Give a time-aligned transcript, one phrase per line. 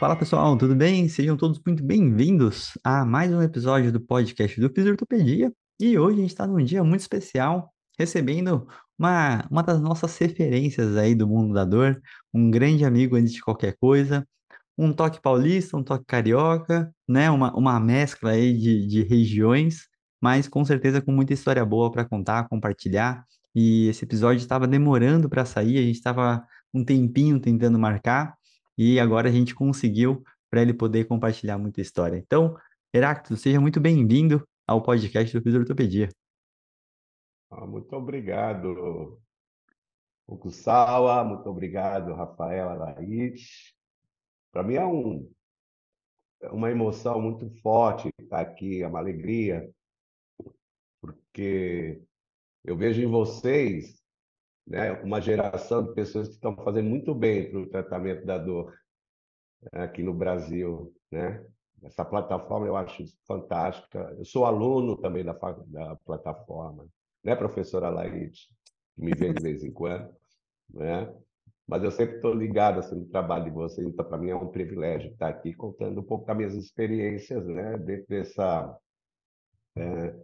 [0.00, 1.10] Fala pessoal, tudo bem?
[1.10, 5.52] Sejam todos muito bem-vindos a mais um episódio do podcast do Fisiortopedia.
[5.78, 8.66] E hoje a gente está num dia muito especial, recebendo
[8.98, 12.00] uma, uma das nossas referências aí do mundo da dor,
[12.32, 14.26] um grande amigo antes de qualquer coisa,
[14.76, 17.30] um toque paulista, um toque carioca, né?
[17.30, 19.86] Uma, uma mescla aí de, de regiões,
[20.18, 23.22] mas com certeza com muita história boa para contar, compartilhar.
[23.54, 28.34] E esse episódio estava demorando para sair, a gente estava um tempinho tentando marcar,
[28.82, 32.16] e agora a gente conseguiu para ele poder compartilhar muita história.
[32.16, 32.56] Então,
[32.94, 36.08] Heráclito, seja muito bem-vindo ao podcast do Fisiortopedia.
[37.50, 39.20] Ah, muito obrigado,
[40.26, 43.74] Okusawa, muito obrigado, Rafaela Laís.
[44.50, 45.30] Para mim é um,
[46.40, 49.70] é uma emoção muito forte estar aqui, é uma alegria,
[51.02, 52.00] porque
[52.64, 53.99] eu vejo em vocês
[54.70, 58.72] né, uma geração de pessoas que estão fazendo muito bem para o tratamento da dor
[59.72, 61.44] né, aqui no Brasil, né?
[61.82, 64.14] Essa plataforma eu acho fantástica.
[64.16, 65.32] Eu sou aluno também da,
[65.66, 66.86] da plataforma,
[67.24, 68.46] né, professora Laís,
[68.94, 70.14] que me vê de vez em quando,
[70.72, 71.12] né?
[71.66, 74.48] Mas eu sempre estou ligado assim, no trabalho de vocês, então para mim é um
[74.48, 78.78] privilégio estar aqui contando um pouco das minhas experiências, né, dentro dessa
[79.76, 80.14] é,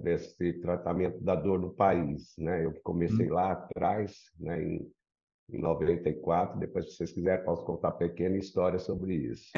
[0.00, 2.34] desse tratamento da dor no país.
[2.38, 2.64] Né?
[2.64, 3.34] Eu comecei hum.
[3.34, 4.92] lá atrás, né, em,
[5.50, 9.50] em 94, depois, se vocês quiserem, posso contar pequena história sobre isso.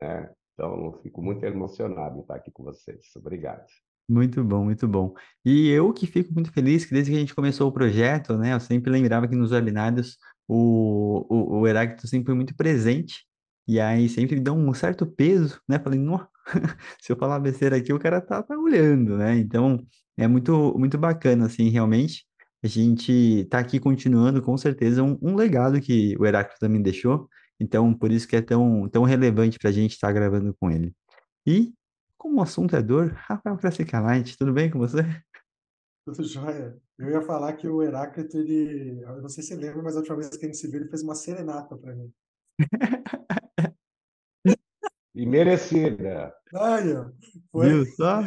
[0.00, 0.30] Né?
[0.54, 3.06] Então, fico muito emocionado em estar aqui com vocês.
[3.16, 3.64] Obrigado.
[4.08, 5.14] Muito bom, muito bom.
[5.44, 8.54] E eu que fico muito feliz que desde que a gente começou o projeto, né,
[8.54, 10.16] eu sempre lembrava que nos webinários
[10.48, 13.28] o, o, o Heráclito sempre foi muito presente,
[13.68, 15.78] e aí sempre deu um certo peso, né?
[15.78, 16.26] Falei, nossa,
[17.00, 19.36] se eu falar besteira aqui, o cara tá, tá olhando, né?
[19.36, 19.84] Então,
[20.16, 22.26] é muito, muito bacana, assim, realmente.
[22.62, 27.28] A gente tá aqui continuando, com certeza, um, um legado que o Heráclito também deixou.
[27.60, 30.70] Então, por isso que é tão, tão relevante para a gente estar tá gravando com
[30.70, 30.92] ele.
[31.46, 31.72] E,
[32.16, 35.02] como o assunto é dor, Rafael Crassicalite, tudo bem com você?
[36.04, 36.76] Tudo jóia.
[36.98, 39.00] Eu ia falar que o Heráclito, ele...
[39.02, 40.80] Eu não sei se você lembra, mas a última vez que a gente se viu,
[40.80, 42.12] ele fez uma serenata para mim.
[45.18, 46.32] E merecida.
[46.54, 46.84] Ai,
[47.50, 47.68] foi...
[47.68, 48.22] Viu só?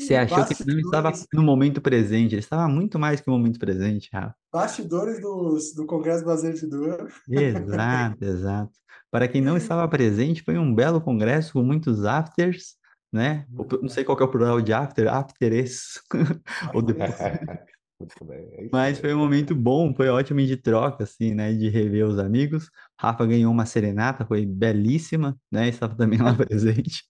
[0.00, 3.32] Você achou que ele não estava no momento presente, ele estava muito mais que o
[3.34, 4.34] momento presente, Rafa.
[4.50, 7.12] Bastidores do, do Congresso Brasileiro de Dor.
[7.28, 8.72] Exato, exato.
[9.10, 12.76] Para quem não estava presente, foi um belo congresso com muitos afters,
[13.12, 13.44] né?
[13.82, 16.00] Não sei qual é o plural de after, afteres.
[16.72, 17.10] Ou depois.
[18.00, 21.52] É Mas foi um momento bom, foi ótimo de troca, assim, né?
[21.52, 22.70] De rever os amigos.
[22.98, 25.68] Rafa ganhou uma serenata, foi belíssima, né?
[25.68, 27.04] Estava também lá presente.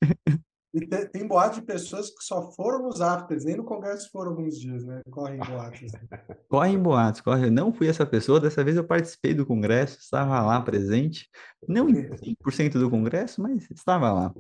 [0.74, 4.32] E tem, tem boato de pessoas que só foram nos afters, nem no congresso foram
[4.32, 5.00] alguns dias, né?
[5.10, 5.92] Correm boatos.
[6.46, 7.50] Correm boatos, correm.
[7.50, 11.26] Não fui essa pessoa, dessa vez eu participei do congresso, estava lá presente.
[11.66, 14.34] Não em 100% do congresso, mas estava lá.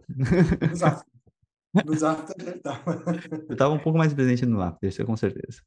[0.68, 1.18] Nos afters.
[1.84, 3.02] Nos afters ele estava.
[3.48, 5.62] Eu estava um pouco mais presente no after, isso com certeza.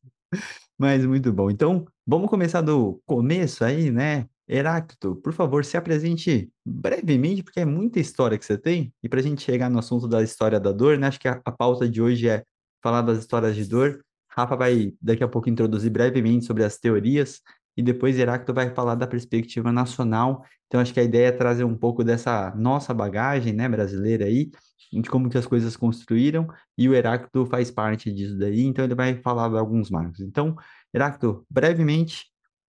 [0.78, 1.50] Mas muito bom.
[1.50, 4.28] Então, vamos começar do começo aí, né?
[4.52, 9.22] Heráclito, por favor, se apresente brevemente, porque é muita história que você tem, e para
[9.22, 11.08] a gente chegar no assunto da história da dor, né?
[11.08, 12.44] Acho que a, a pauta de hoje é
[12.84, 14.04] falar das histórias de dor.
[14.30, 17.40] Rafa vai daqui a pouco introduzir brevemente sobre as teorias,
[17.78, 20.44] e depois Heráclito vai falar da perspectiva nacional.
[20.68, 24.52] Então, acho que a ideia é trazer um pouco dessa nossa bagagem, né, brasileira aí,
[24.92, 26.48] de como que as coisas construíram,
[26.78, 30.20] e o Heráclito faz parte disso daí, então ele vai falar de alguns marcos.
[30.20, 30.58] Então,
[30.94, 32.26] Heráclito, brevemente,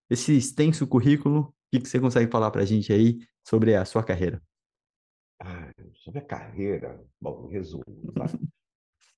[0.08, 4.04] esse extenso currículo, que, que você consegue falar para a gente aí sobre a sua
[4.04, 4.42] carreira?
[5.40, 8.26] Ah, sobre a carreira, bom, resumo, tá?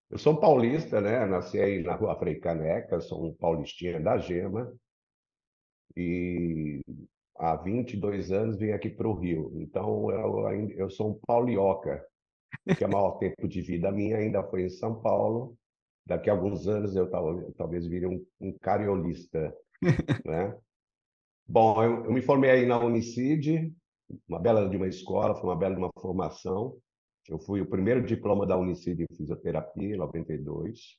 [0.08, 1.26] Eu sou paulista, né?
[1.26, 4.72] Nasci aí na rua Frei Caneca, sou um paulistinha da Gema,
[5.96, 6.80] e
[7.36, 9.50] há 22 anos vim aqui para o Rio.
[9.56, 12.04] Então, eu, eu sou um paulioca,
[12.64, 15.56] porque o maior tempo de vida minha ainda foi em São Paulo.
[16.06, 17.10] Daqui a alguns anos eu,
[17.56, 19.52] talvez vire um, um cariolista,
[20.24, 20.56] né?
[21.46, 23.72] Bom, eu, eu, me formei aí na Unicid,
[24.28, 26.78] uma bela de uma escola, foi uma bela de uma formação.
[27.28, 30.98] Eu fui o primeiro diploma da Unicid em fisioterapia, em 92.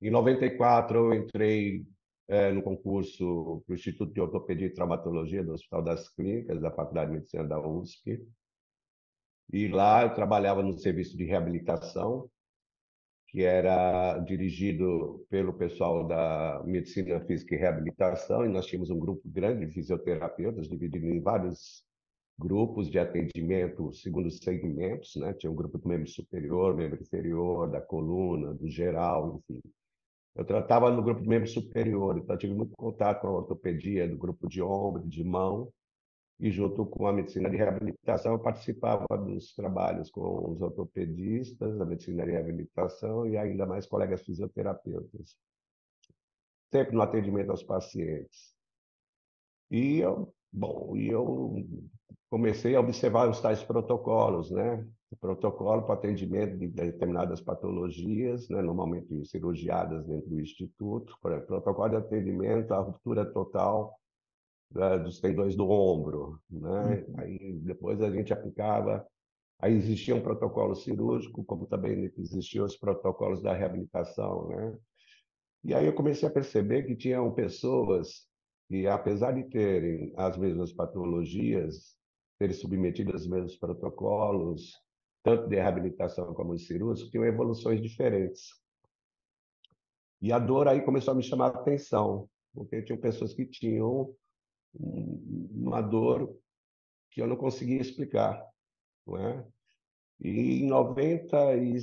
[0.00, 1.86] Em 94 eu entrei
[2.28, 6.70] é, no concurso para o Instituto de Ortopedia e Traumatologia do Hospital das Clínicas, da
[6.70, 8.26] Faculdade de Medicina da USP.
[9.52, 12.30] E lá eu trabalhava no serviço de reabilitação,
[13.34, 19.22] que era dirigido pelo pessoal da Medicina Física e Reabilitação, e nós tínhamos um grupo
[19.26, 21.82] grande de fisioterapeutas, dividido em vários
[22.38, 25.32] grupos de atendimento segundo os segmentos, né?
[25.32, 29.60] Tinha um grupo do membro superior, membro inferior, da coluna, do geral, enfim.
[30.36, 34.16] Eu tratava no grupo de membro superior, então tive muito contato com a ortopedia do
[34.16, 35.72] grupo de ombro, de mão,
[36.38, 41.84] e junto com a medicina de reabilitação eu participava dos trabalhos com os ortopedistas, a
[41.84, 45.36] medicina de reabilitação e ainda mais colegas fisioterapeutas.
[46.72, 48.52] Sempre no atendimento aos pacientes.
[49.70, 51.64] E eu, bom, e eu
[52.28, 54.84] comecei a observar os tais protocolos, né?
[55.10, 58.60] O protocolo para atendimento de determinadas patologias, né?
[58.60, 63.96] normalmente cirurgiadas dentro do instituto, por exemplo, protocolo de atendimento à ruptura total
[64.72, 64.98] né?
[64.98, 67.04] dos tendões do ombro, né?
[67.08, 67.14] Uhum.
[67.18, 69.06] Aí depois a gente aplicava,
[69.58, 74.78] aí existia um protocolo cirúrgico, como também existiam os protocolos da reabilitação, né?
[75.64, 78.28] E aí eu comecei a perceber que tinham pessoas
[78.68, 81.96] que, apesar de terem as mesmas patologias,
[82.36, 84.72] serem submetidas aos mesmos protocolos,
[85.22, 88.50] tanto de reabilitação como de cirúrgico, tinham evoluções diferentes.
[90.20, 94.14] E a dor aí começou a me chamar a atenção, porque tinham pessoas que tinham
[94.78, 96.36] uma dor
[97.10, 98.44] que eu não conseguia explicar,
[99.06, 99.46] não é?
[100.20, 101.78] E em 90 e,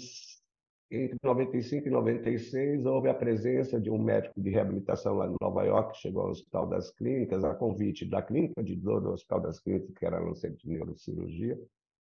[0.91, 5.63] entre 95 e 96 houve a presença de um médico de reabilitação lá em Nova
[5.63, 9.41] York, que chegou ao Hospital das Clínicas, a convite da clínica de dor do Hospital
[9.41, 11.57] das Clínicas, que era no centro de neurocirurgia,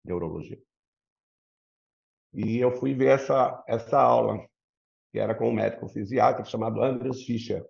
[0.06, 0.60] neurologia.
[2.34, 4.46] E eu fui ver essa essa aula,
[5.12, 7.66] que era com um médico fisiatra chamado Andrews Fischer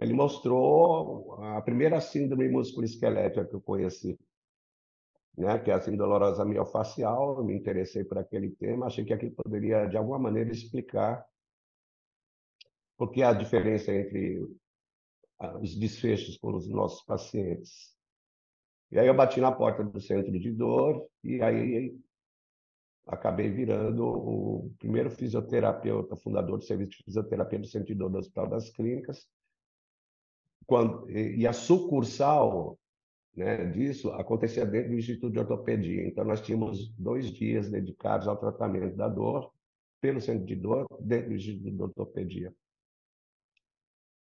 [0.00, 4.18] ele mostrou a primeira síndrome musculoesquelética que eu conheci,
[5.36, 7.38] né, que é a síndrome dolorosa miofacial.
[7.38, 11.24] Eu me interessei por aquele tema, achei que aquilo poderia, de alguma maneira, explicar
[12.96, 14.48] por que a diferença entre
[15.60, 17.96] os desfechos com os nossos pacientes.
[18.90, 21.96] E aí eu bati na porta do centro de dor e aí
[23.06, 28.18] acabei virando o primeiro fisioterapeuta, fundador do serviço de fisioterapia do Centro de Dor do
[28.18, 29.26] Hospital das Clínicas,
[30.68, 32.78] quando, e a sucursal
[33.34, 36.06] né, disso acontecia dentro do Instituto de Ortopedia.
[36.06, 39.50] Então, nós tínhamos dois dias dedicados ao tratamento da dor,
[39.98, 42.54] pelo centro de dor, dentro do Instituto de Ortopedia.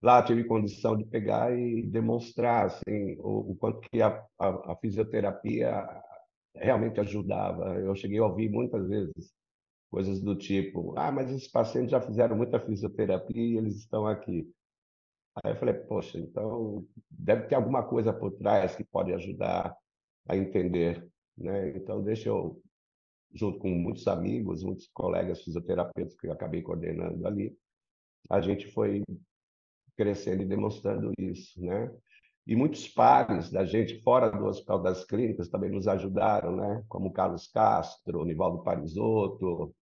[0.02, 4.76] Lá tive condição de pegar e demonstrar assim, o, o quanto que a, a, a,
[4.76, 5.88] fisioterapia
[6.54, 7.80] realmente ajudava.
[7.80, 9.34] Eu cheguei a ouvir muitas vezes
[9.90, 14.54] coisas do tipo: ah, mas esses pacientes já fizeram muita fisioterapia e eles estão aqui.
[15.44, 19.76] Aí eu falei, poxa, então deve ter alguma coisa por trás que pode ajudar
[20.28, 21.76] a entender, né?
[21.76, 22.62] Então deixa eu,
[23.34, 27.56] junto com muitos amigos, muitos colegas fisioterapeutas que eu acabei coordenando ali,
[28.30, 29.04] a gente foi
[29.98, 31.94] crescendo e demonstrando isso, né?
[32.48, 36.84] E muitos pares da gente fora do Hospital das Clínicas também nos ajudaram, né?
[36.88, 39.76] Como Carlos Castro, Nivaldo Parisotto,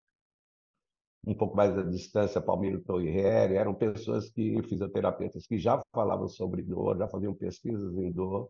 [1.26, 6.62] um pouco mais da distância, Palmiro Torriere, eram pessoas que, fisioterapeutas, que já falavam sobre
[6.62, 8.50] dor, já faziam pesquisas em dor.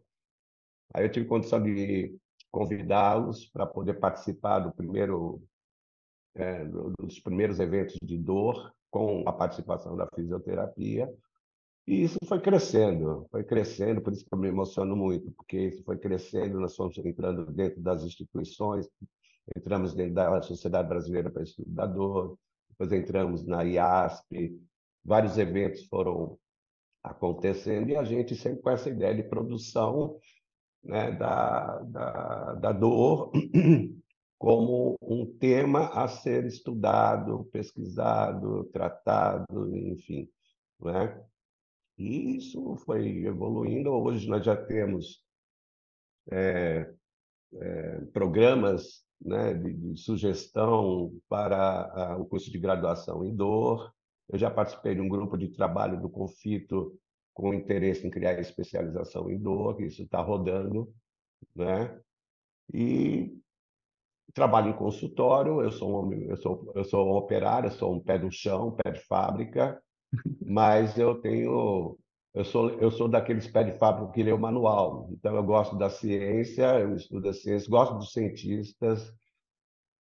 [0.94, 2.16] Aí eu tive condição de
[2.52, 5.42] convidá-los para poder participar do primeiro,
[6.36, 11.12] é, dos primeiros eventos de dor, com a participação da fisioterapia.
[11.86, 15.84] E isso foi crescendo, foi crescendo, por isso que eu me emociono muito, porque isso
[15.84, 18.88] foi crescendo, nós fomos entrando dentro das instituições,
[19.56, 22.38] entramos dentro da Sociedade Brasileira para Estudo da Dor,
[22.74, 24.60] depois entramos na IASP,
[25.06, 26.38] vários eventos foram
[27.04, 30.18] acontecendo e a gente sempre com essa ideia de produção
[30.84, 33.32] né, da, da, da dor
[34.40, 40.28] como um tema a ser estudado, pesquisado, tratado, enfim.
[40.82, 41.24] Né?
[41.98, 43.92] E isso foi evoluindo.
[43.92, 45.24] Hoje nós já temos
[46.32, 46.92] é,
[47.54, 53.94] é, programas né, de, de, sugestão para o curso de graduação em dor.
[54.30, 56.98] Eu já participei de um grupo de trabalho do Confito
[57.34, 60.94] com interesse em criar especialização em dor, que isso está rodando,
[61.56, 62.00] né?
[62.74, 63.36] E
[64.34, 68.00] trabalho em consultório, eu sou um, eu sou eu sou um operário, eu sou um
[68.00, 69.82] pé do chão, pé de fábrica,
[70.46, 71.98] mas eu tenho
[72.34, 75.10] eu sou, eu sou daqueles pé de fábrica que lê o manual.
[75.12, 79.14] Então, eu gosto da ciência, eu estudo a ciência, gosto dos cientistas,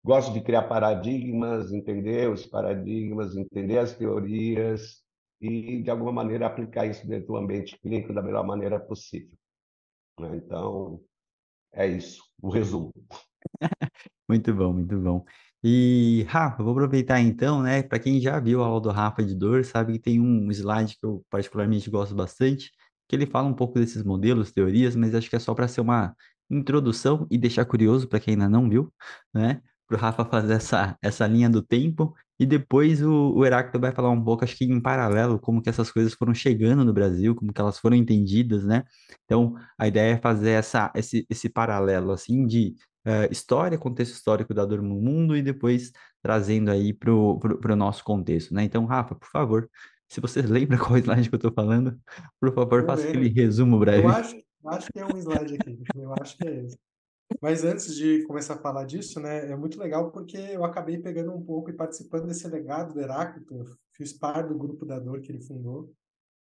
[0.05, 5.03] gosto de criar paradigmas, entender os paradigmas, entender as teorias
[5.41, 9.37] e, de alguma maneira, aplicar isso dentro do ambiente clínico da melhor maneira possível.
[10.19, 10.37] Né?
[10.37, 11.01] Então,
[11.73, 12.93] é isso, o resumo.
[14.29, 15.25] Muito bom, muito bom.
[15.65, 17.83] E, Rafa, vou aproveitar então, né?
[17.83, 20.97] Para quem já viu a aula do Rafa de dor, sabe que tem um slide
[20.99, 22.73] que eu particularmente gosto bastante,
[23.09, 25.81] que ele fala um pouco desses modelos, teorias, mas acho que é só para ser
[25.81, 26.15] uma
[26.51, 28.93] introdução e deixar curioso para quem ainda não viu,
[29.33, 29.63] né?
[29.87, 33.93] Para o Rafa fazer essa, essa linha do tempo e depois o, o Heráclito vai
[33.93, 37.35] falar um pouco, acho que em paralelo, como que essas coisas foram chegando no Brasil,
[37.37, 38.83] como que elas foram entendidas, né?
[39.25, 42.75] Então, a ideia é fazer essa, esse, esse paralelo, assim, de
[43.07, 45.93] uh, história, contexto histórico da dor no mundo e depois
[46.23, 48.65] trazendo aí para o nosso contexto, né?
[48.65, 49.71] Então, Rafa, por favor,
[50.09, 51.99] se você lembra qual slide que eu estou falando,
[52.41, 54.05] por favor, faça aquele resumo breve.
[54.05, 56.79] Eu acho, acho que é um slide aqui, eu acho que é esse.
[57.41, 61.33] Mas antes de começar a falar disso, né, é muito legal porque eu acabei pegando
[61.33, 63.55] um pouco e participando desse legado do Heráclito.
[63.55, 65.93] Eu fiz parte do grupo da dor que ele fundou.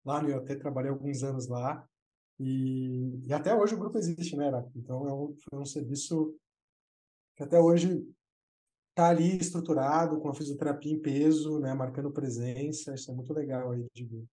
[0.05, 1.83] Lá no IoT, trabalhei alguns anos lá.
[2.39, 4.77] E, e até hoje o grupo existe, né, Heráclito?
[4.77, 6.35] Então é um, foi um serviço
[7.35, 8.05] que até hoje
[8.89, 12.93] está ali estruturado, com a fisioterapia em peso, né, marcando presença.
[12.93, 14.25] Isso é muito legal aí de ver.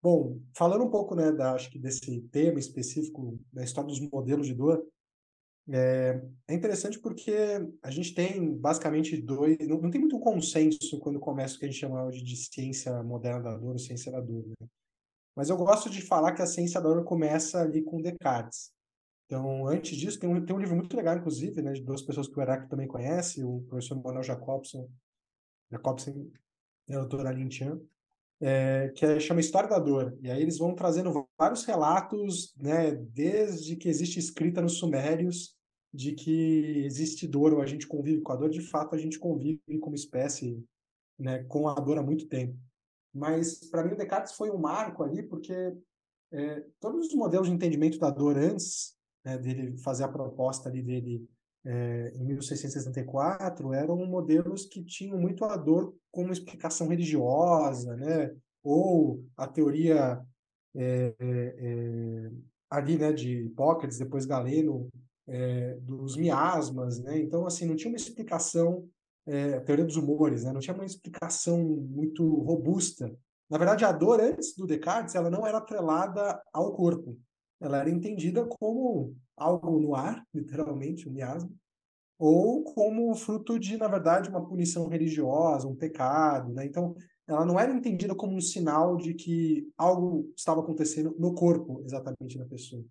[0.00, 4.46] Bom, falando um pouco, né, da, acho que desse tema específico da história dos modelos
[4.46, 4.86] de dor,
[5.70, 7.34] é, é interessante porque
[7.82, 11.68] a gente tem basicamente dois, não, não, tem muito consenso quando começa o que a
[11.68, 14.68] gente chama hoje de ciência moderna da dor ou ciência da dor, né?
[15.36, 18.72] Mas eu gosto de falar que a ciência da dor começa ali com Descartes.
[19.28, 22.26] Então, antes disso, tem um, tem um livro muito legal, inclusive, né, de duas pessoas
[22.26, 24.88] que o Heráclito também conhece, o professor Manuel Jacobson,
[25.70, 26.30] Jacobson
[26.88, 27.78] e a doutora Lin Chan,
[28.40, 30.16] é, que é, chama História da Dor.
[30.22, 35.54] E aí eles vão trazendo vários relatos, né, desde que existe escrita nos Sumérios,
[35.92, 39.18] de que existe dor, ou a gente convive com a dor, de fato a gente
[39.18, 40.64] convive como espécie
[41.18, 42.58] né, com a dor há muito tempo.
[43.12, 45.52] Mas, para mim, o Descartes foi um marco ali, porque
[46.32, 50.82] é, todos os modelos de entendimento da dor antes né, dele fazer a proposta ali
[50.82, 51.28] dele
[51.64, 58.34] é, em 1664 eram modelos que tinham muito a dor como explicação religiosa, né?
[58.62, 60.20] ou a teoria
[60.74, 62.30] é, é,
[62.70, 64.88] ali né, de Hipócrates, depois Galeno,
[65.82, 66.98] dos miasmas.
[67.00, 67.18] Né?
[67.18, 68.88] Então, assim, não tinha uma explicação,
[69.26, 70.52] a teoria dos humores, né?
[70.52, 73.14] não tinha uma explicação muito robusta.
[73.50, 77.18] Na verdade, a dor antes do Descartes ela não era atrelada ao corpo
[77.60, 81.50] ela era entendida como algo no ar, literalmente, um miasma,
[82.18, 86.66] ou como fruto de, na verdade, uma punição religiosa, um pecado, né?
[86.66, 86.96] Então,
[87.28, 92.38] ela não era entendida como um sinal de que algo estava acontecendo no corpo, exatamente,
[92.38, 92.84] da pessoa.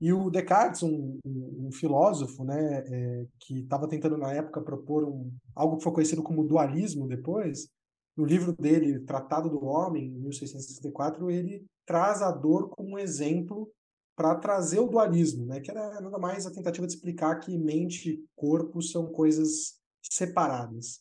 [0.00, 5.04] E o Descartes, um, um, um filósofo, né, é, que estava tentando na época propor
[5.04, 7.68] um, algo que foi conhecido como dualismo depois,
[8.16, 13.72] no livro dele, Tratado do Homem, em 1664, ele traz a dor como exemplo
[14.14, 15.58] para trazer o dualismo, né?
[15.58, 21.00] que era nada mais a tentativa de explicar que mente e corpo são coisas separadas.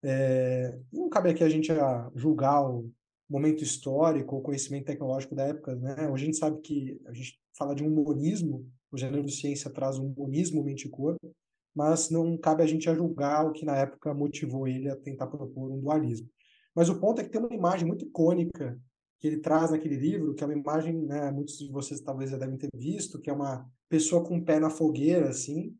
[0.00, 1.72] É, não cabe aqui a gente
[2.14, 2.88] julgar o
[3.28, 5.74] momento histórico, o conhecimento tecnológico da época.
[5.74, 6.08] Né?
[6.08, 9.72] Hoje a gente sabe que a gente fala de um humanismo, o gênero de ciência
[9.72, 11.34] traz um humanismo mente e corpo,
[11.74, 15.26] mas não cabe a gente a julgar o que na época motivou ele a tentar
[15.26, 16.28] propor um dualismo.
[16.76, 18.80] Mas o ponto é que tem uma imagem muito icônica
[19.18, 22.38] que ele traz naquele livro, que é uma imagem, né, muitos de vocês talvez já
[22.38, 25.74] devem ter visto, que é uma pessoa com o pé na fogueira, assim,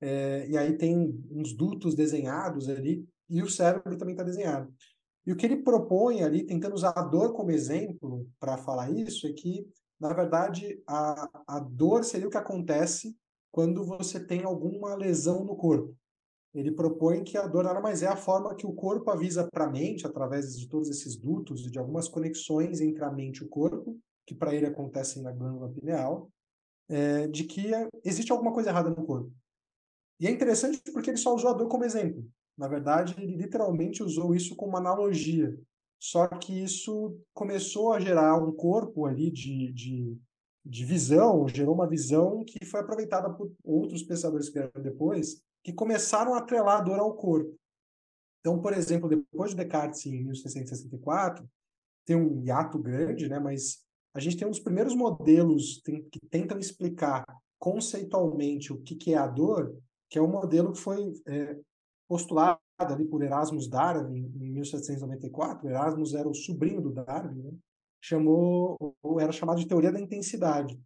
[0.00, 4.72] é, e aí tem uns dutos desenhados ali, e o cérebro também está desenhado.
[5.24, 9.26] E o que ele propõe ali, tentando usar a dor como exemplo para falar isso,
[9.26, 9.66] é que,
[9.98, 13.16] na verdade, a, a dor seria o que acontece
[13.50, 15.96] quando você tem alguma lesão no corpo
[16.54, 19.64] ele propõe que a dor nada mais é a forma que o corpo avisa para
[19.64, 23.44] a mente, através de todos esses dutos e de algumas conexões entre a mente e
[23.44, 26.30] o corpo, que para ele acontecem na glândula pineal,
[26.88, 27.70] é, de que
[28.04, 29.32] existe alguma coisa errada no corpo.
[30.20, 32.24] E é interessante porque ele só usou a dor como exemplo.
[32.56, 35.58] Na verdade, ele literalmente usou isso como analogia.
[35.98, 40.18] Só que isso começou a gerar um corpo ali de, de,
[40.64, 45.72] de visão, gerou uma visão que foi aproveitada por outros pensadores que vieram depois, que
[45.72, 47.54] começaram a atrelar a dor ao corpo.
[48.40, 51.48] Então, por exemplo, depois de Descartes, em 1664,
[52.04, 56.58] tem um hiato grande, né, mas a gente tem um dos primeiros modelos que tentam
[56.58, 57.24] explicar
[57.58, 59.76] conceitualmente o que, é a dor,
[60.10, 61.56] que é um modelo que foi é,
[62.08, 65.68] postulado ali por Erasmus Darwin em 1794.
[65.68, 67.52] Erasmus era o sobrinho do Darwin, né?
[68.02, 70.78] chamou, ou era chamado de teoria da intensidade.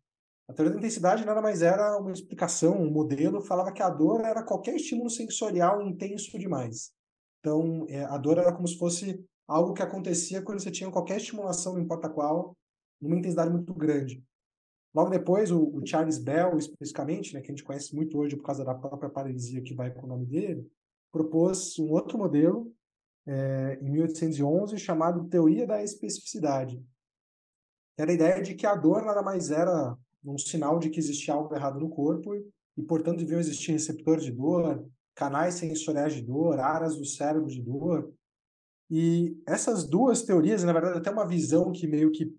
[0.49, 4.21] A teoria da intensidade nada mais era uma explicação, um modelo, falava que a dor
[4.21, 6.93] era qualquer estímulo sensorial intenso demais.
[7.41, 11.17] Então, é, a dor era como se fosse algo que acontecia quando você tinha qualquer
[11.17, 12.57] estimulação, não importa qual,
[13.01, 14.23] numa intensidade muito grande.
[14.95, 18.45] Logo depois, o, o Charles Bell, especificamente, né, que a gente conhece muito hoje por
[18.45, 20.67] causa da própria paralisia que vai com o nome dele,
[21.13, 22.73] propôs um outro modelo
[23.27, 26.83] é, em 1811 chamado teoria da especificidade.
[27.99, 31.35] Era a ideia de que a dor nada mais era um sinal de que existia
[31.35, 32.35] algo errado no corpo
[32.77, 37.63] e, portanto, deviam existir receptores de dor, canais sensoriais de dor, áreas do cérebro de
[37.63, 38.13] dor.
[38.91, 42.35] E essas duas teorias, na verdade, até uma visão que meio que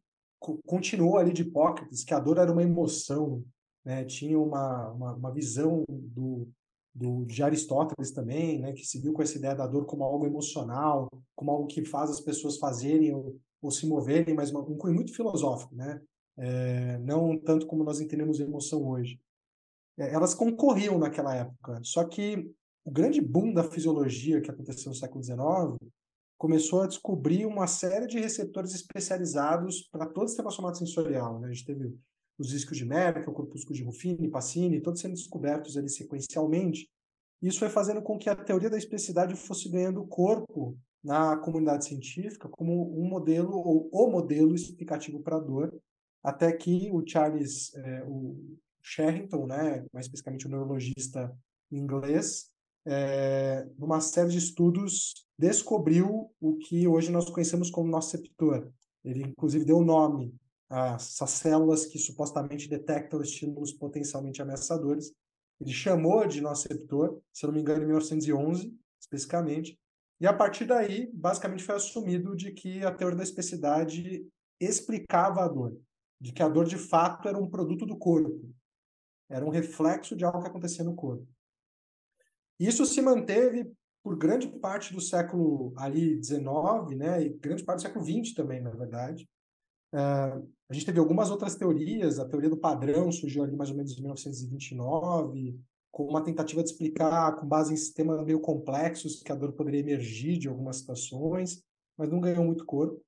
[0.65, 3.43] continuou ali de Hipócrates, que a dor era uma emoção,
[3.83, 4.05] né?
[4.05, 6.47] tinha uma, uma, uma visão do,
[6.93, 11.09] do, de Aristóteles também, né, que seguiu com essa ideia da dor como algo emocional,
[11.35, 14.95] como algo que faz as pessoas fazerem ou, ou se moverem, mas uma, um cunho
[14.95, 16.01] muito filosófico, né?
[16.37, 19.19] É, não tanto como nós entendemos emoção hoje.
[19.97, 22.49] É, elas concorriam naquela época, só que
[22.85, 25.77] o grande boom da fisiologia que aconteceu no século XIX
[26.37, 31.39] começou a descobrir uma série de receptores especializados para todo o sistema somático sensorial.
[31.39, 31.47] Né?
[31.47, 31.97] A gente teve
[32.37, 36.87] os discos de Merkel, corpúsculos de Ruffini, Pacini, todos sendo descobertos ali sequencialmente.
[37.41, 42.47] Isso foi fazendo com que a teoria da especificidade fosse ganhando corpo na comunidade científica
[42.49, 45.73] como um modelo ou o modelo explicativo para a dor,
[46.23, 51.35] até que o Charles, é, o Sherrington, né, mais especificamente o neurologista
[51.71, 52.49] inglês,
[52.85, 58.71] é, numa série de estudos descobriu o que hoje nós conhecemos como nociceptor.
[59.03, 60.33] Ele inclusive deu nome
[60.69, 65.13] essas células que supostamente detectam estímulos potencialmente ameaçadores.
[65.59, 69.79] Ele chamou de nociceptor, se não me engano, em 1911, especificamente.
[70.19, 74.27] E a partir daí, basicamente foi assumido de que a teoria da especificidade
[74.59, 75.77] explicava a dor,
[76.19, 78.53] de que a dor de fato era um produto do corpo,
[79.29, 81.27] era um reflexo de algo que acontecia no corpo.
[82.59, 83.71] Isso se manteve
[84.03, 88.61] por grande parte do século ali 19, né, e grande parte do século 20 também,
[88.61, 89.29] na verdade.
[89.93, 93.75] Uh, a gente teve algumas outras teorias, a teoria do padrão surgiu ali mais ou
[93.75, 95.59] menos em 1929,
[95.91, 99.79] com uma tentativa de explicar, com base em sistemas meio complexos, que a dor poderia
[99.79, 101.63] emergir de algumas situações,
[101.97, 103.01] mas não ganhou muito corpo.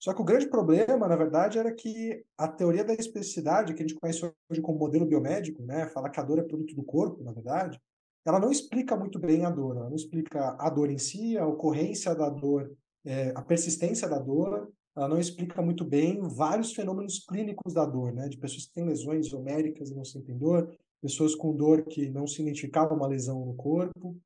[0.00, 3.86] Só que o grande problema, na verdade, era que a teoria da especificidade, que a
[3.86, 7.22] gente conhece hoje como modelo biomédico, né, fala que a dor é produto do corpo,
[7.22, 7.78] na verdade,
[8.24, 9.76] ela não explica muito bem a dor.
[9.76, 12.72] Ela não explica a dor em si, a ocorrência da dor,
[13.04, 18.12] é, a persistência da dor, ela não explica muito bem vários fenômenos clínicos da dor,
[18.12, 18.28] né?
[18.28, 22.26] De pessoas que têm lesões homéricas e não sentem dor, pessoas com dor que não
[22.26, 24.16] se identificavam uma lesão no corpo.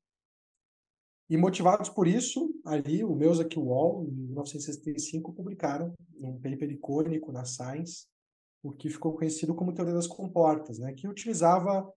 [1.29, 7.45] E motivados por isso, ali o Meusak Wall, em 1965, publicaram um paper icônico na
[7.45, 8.05] Science,
[8.61, 10.93] o que ficou conhecido como teoria das comportas, né?
[10.93, 11.91] Que utilizava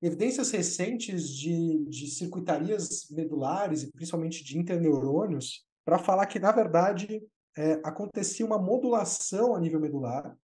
[0.00, 7.22] evidências recentes de, de circuitarias medulares e principalmente de interneurônios para falar que, na verdade,
[7.56, 10.36] é, acontecia uma modulação a nível medular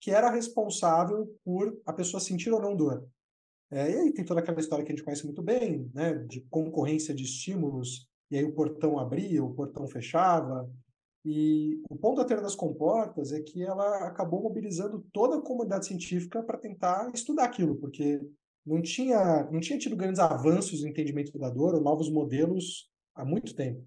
[0.00, 3.06] que era responsável por a pessoa sentir ou não dor.
[3.70, 6.40] É, e aí tem toda aquela história que a gente conhece muito bem, né, de
[6.50, 10.68] concorrência de estímulos, e aí o portão abria, o portão fechava.
[11.24, 15.86] E o ponto da teoria das comportas é que ela acabou mobilizando toda a comunidade
[15.86, 18.20] científica para tentar estudar aquilo, porque
[18.64, 23.24] não tinha, não tinha tido grandes avanços no entendimento da dor ou novos modelos há
[23.24, 23.84] muito tempo.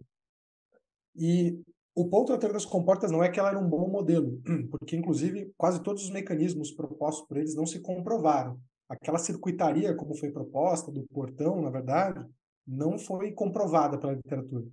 [1.15, 1.59] E
[1.95, 4.95] o ponto da teoria das comportas não é que ela era um bom modelo, porque,
[4.95, 8.59] inclusive, quase todos os mecanismos propostos por eles não se comprovaram.
[8.89, 12.25] Aquela circuitaria, como foi proposta, do portão, na verdade,
[12.65, 14.65] não foi comprovada pela literatura.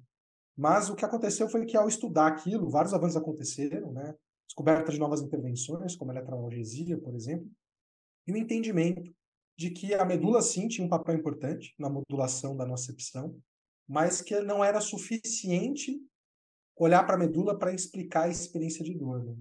[0.56, 4.14] Mas o que aconteceu foi que, ao estudar aquilo, vários avanços aconteceram, né?
[4.46, 7.48] descoberta de novas intervenções, como a eletroanalgesia, por exemplo,
[8.26, 9.14] e o entendimento
[9.56, 13.38] de que a medula, sim, tinha um papel importante na modulação da nocepção,
[13.88, 16.00] mas que não era suficiente
[16.76, 19.22] olhar para a medula para explicar a experiência de dor.
[19.24, 19.36] Né?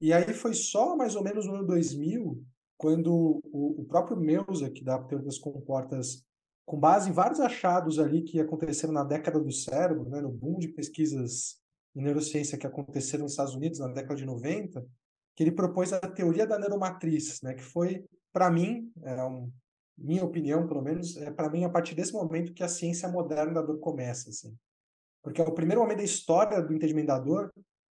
[0.00, 2.44] E aí foi só mais ou menos no ano 2000,
[2.80, 6.24] quando o, o próprio Meusa, que dá teoria das comportas,
[6.64, 10.58] com base em vários achados ali que aconteceram na década do cérebro, né, no boom
[10.58, 11.60] de pesquisas
[11.94, 14.82] em neurociência que aconteceram nos Estados Unidos na década de 90,
[15.36, 19.52] que ele propôs a teoria da neuromatriz, né, que foi, para mim, é um,
[19.98, 23.52] minha opinião, pelo menos, é para mim a partir desse momento que a ciência moderna
[23.52, 24.56] da dor começa, assim.
[25.22, 27.52] Porque é o primeiro momento da história do entendimento da dor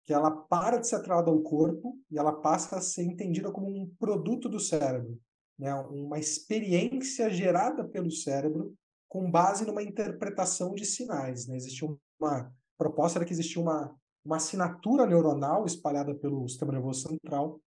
[0.06, 3.68] que ela para de ser atrelada ao corpo e ela passa a ser entendida como
[3.68, 5.20] um produto do cérebro,
[5.58, 5.74] né?
[5.76, 8.76] uma experiência gerada pelo cérebro
[9.08, 11.48] com base numa interpretação de sinais.
[11.48, 11.56] Né?
[11.56, 11.88] Existia
[12.20, 17.62] uma proposta era que existia uma, uma assinatura neuronal espalhada pelo sistema nervoso central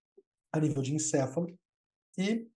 [0.53, 1.47] a nível de encéfalo
[2.19, 2.49] e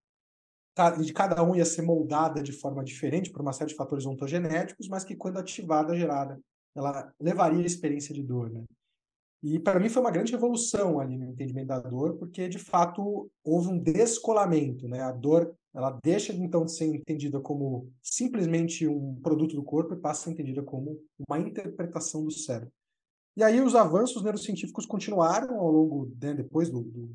[1.01, 4.89] de cada um ia ser moldada de forma diferente por uma série de fatores ontogenéticos,
[4.89, 6.41] mas que quando ativada gerada
[6.75, 8.65] ela levaria a experiência de dor, né?
[9.43, 13.31] E para mim foi uma grande revolução ali no entendimento da dor, porque de fato
[13.45, 15.01] houve um descolamento, né?
[15.01, 20.01] A dor, ela deixa então de ser entendida como simplesmente um produto do corpo e
[20.01, 20.99] passa a ser entendida como
[21.29, 22.73] uma interpretação do cérebro.
[23.37, 27.15] E aí os avanços neurocientíficos continuaram ao longo, né, depois do, do,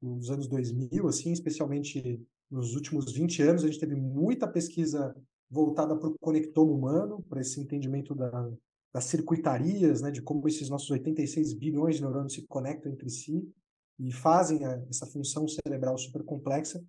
[0.00, 5.12] dos anos 2000, assim, especialmente nos últimos 20 anos, a gente teve muita pesquisa
[5.50, 8.48] voltada para o conectoma humano, para esse entendimento da,
[8.94, 13.52] das circuitarias, né, de como esses nossos 86 bilhões de neurônios se conectam entre si
[13.98, 16.80] e fazem a, essa função cerebral super complexa.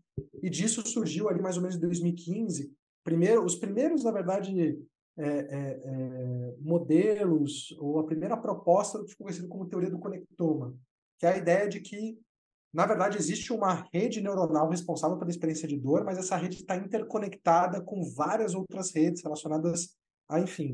[0.41, 2.71] E disso surgiu ali mais ou menos em 2015,
[3.03, 4.79] primeiro, os primeiros, na verdade,
[5.17, 9.99] é, é, é, modelos ou a primeira proposta do que ficou conhecido como teoria do
[9.99, 10.75] conectoma,
[11.17, 12.19] que é a ideia de que,
[12.71, 16.75] na verdade, existe uma rede neuronal responsável pela experiência de dor, mas essa rede está
[16.75, 19.95] interconectada com várias outras redes relacionadas
[20.29, 20.73] a, enfim,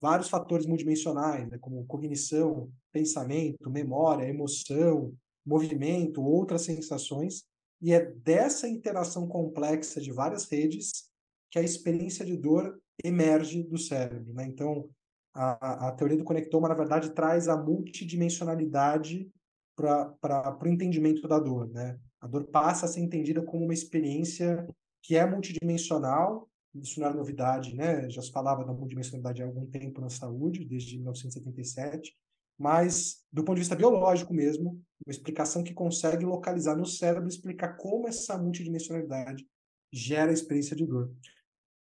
[0.00, 5.12] vários fatores multidimensionais, né, como cognição, pensamento, memória, emoção,
[5.44, 7.44] movimento, outras sensações,
[7.80, 11.08] e é dessa interação complexa de várias redes
[11.50, 14.34] que a experiência de dor emerge do cérebro.
[14.34, 14.44] Né?
[14.46, 14.88] Então,
[15.34, 19.30] a, a teoria do conectoma, na verdade, traz a multidimensionalidade
[19.76, 21.68] para o entendimento da dor.
[21.70, 21.98] Né?
[22.20, 24.68] A dor passa a ser entendida como uma experiência
[25.02, 28.08] que é multidimensional isso não era novidade, né?
[28.10, 32.12] Já se falava da multidimensionalidade há algum tempo na saúde, desde 1977,
[32.58, 37.76] mas do ponto de vista biológico mesmo, uma explicação que consegue localizar no cérebro, explicar
[37.76, 39.46] como essa multidimensionalidade
[39.92, 41.12] gera a experiência de dor.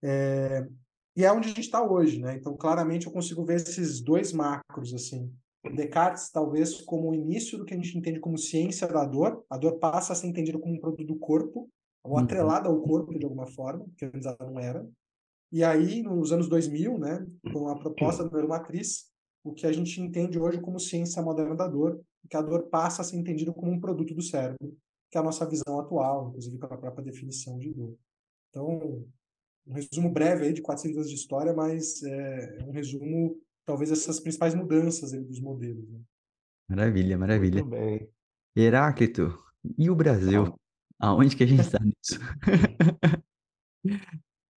[0.04, 0.68] É,
[1.16, 2.36] e é onde a gente está hoje, né?
[2.36, 5.34] Então, claramente, eu consigo ver esses dois macros, assim.
[5.76, 9.44] Descartes, talvez, como o início do que a gente entende como ciência da dor.
[9.50, 11.70] A dor passa a ser entendida como um produto do corpo,
[12.04, 12.20] ou uhum.
[12.20, 14.88] atrelada ao corpo de alguma forma, que antes ela não era.
[15.52, 19.10] E aí, nos anos 2000, né, com a proposta da neuromatriz,
[19.44, 23.02] o que a gente entende hoje como ciência moderna da dor, que a dor passa
[23.02, 24.76] a ser entendida como um produto do cérebro,
[25.10, 27.96] que é a nossa visão atual, inclusive pela própria definição de dor.
[28.50, 29.06] Então,
[29.66, 34.20] um resumo breve aí de 400 anos de história, mas é um resumo, talvez, essas
[34.20, 35.90] principais mudanças aí dos modelos.
[35.90, 36.02] Né?
[36.70, 37.64] Maravilha, maravilha.
[37.64, 38.10] Muito bem.
[38.56, 39.38] Heráclito,
[39.78, 40.54] e o Brasil?
[41.00, 42.20] Aonde que a gente está nisso?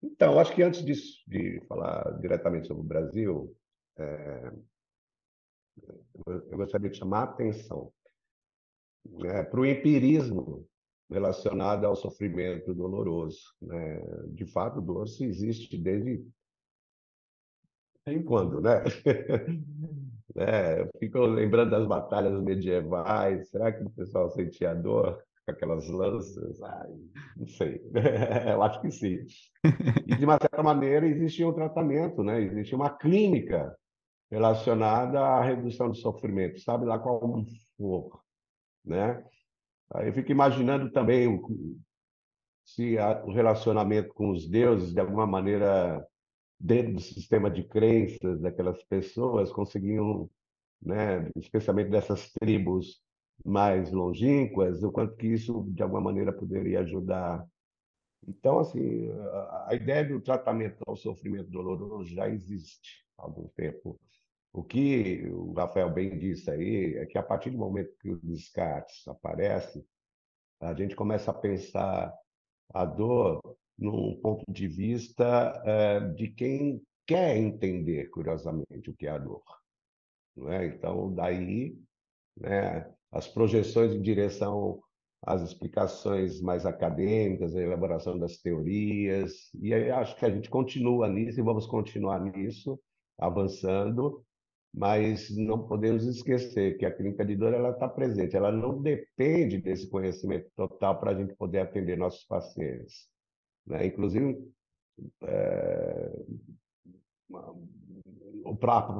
[0.03, 3.55] Então, acho que antes disso, de falar diretamente sobre o Brasil,
[3.97, 4.51] é,
[6.25, 7.91] eu gostaria de chamar a atenção
[9.05, 10.67] né, para o empirismo
[11.09, 13.41] relacionado ao sofrimento doloroso.
[13.61, 13.99] Né?
[14.29, 16.25] De fato, dor se existe desde
[18.25, 18.83] quando, né?
[20.35, 23.49] é, eu fico lembrando das batalhas medievais.
[23.49, 25.23] Será que o pessoal sentia dor?
[25.45, 26.61] Com aquelas lanças?
[26.61, 26.89] Ai,
[27.37, 27.81] não sei.
[28.51, 29.17] Eu acho que sim.
[30.07, 32.41] E, de uma certa maneira, existia um tratamento, né?
[32.41, 33.75] existia uma clínica
[34.29, 37.19] relacionada à redução do sofrimento, sabe lá qual
[37.77, 38.21] for.
[38.85, 39.23] Né?
[39.93, 41.77] Aí eu fico imaginando também o,
[42.65, 46.05] se o relacionamento com os deuses, de alguma maneira,
[46.59, 50.29] dentro do sistema de crenças daquelas pessoas, conseguiam,
[50.81, 53.01] né, especialmente dessas tribos
[53.45, 57.45] mais longínquas, o quanto que isso, de alguma maneira, poderia ajudar.
[58.27, 59.09] Então, assim,
[59.67, 63.99] a ideia do tratamento ao sofrimento doloroso já existe há algum tempo.
[64.53, 68.19] O que o Rafael bem disse aí é que, a partir do momento que o
[68.21, 69.83] Descartes aparece,
[70.59, 72.13] a gente começa a pensar
[72.73, 73.41] a dor
[73.77, 79.43] num ponto de vista é, de quem quer entender, curiosamente, o que é a dor.
[80.35, 80.67] Não é?
[80.67, 81.75] Então, daí,
[82.37, 84.81] né, as projeções em direção
[85.23, 91.39] às explicações mais acadêmicas, a elaboração das teorias, e acho que a gente continua nisso
[91.39, 92.79] e vamos continuar nisso,
[93.19, 94.23] avançando,
[94.73, 99.59] mas não podemos esquecer que a clínica de dor ela está presente, ela não depende
[99.59, 103.07] desse conhecimento total para a gente poder atender nossos pacientes.
[103.67, 103.85] Né?
[103.87, 104.39] Inclusive,
[105.23, 106.11] é,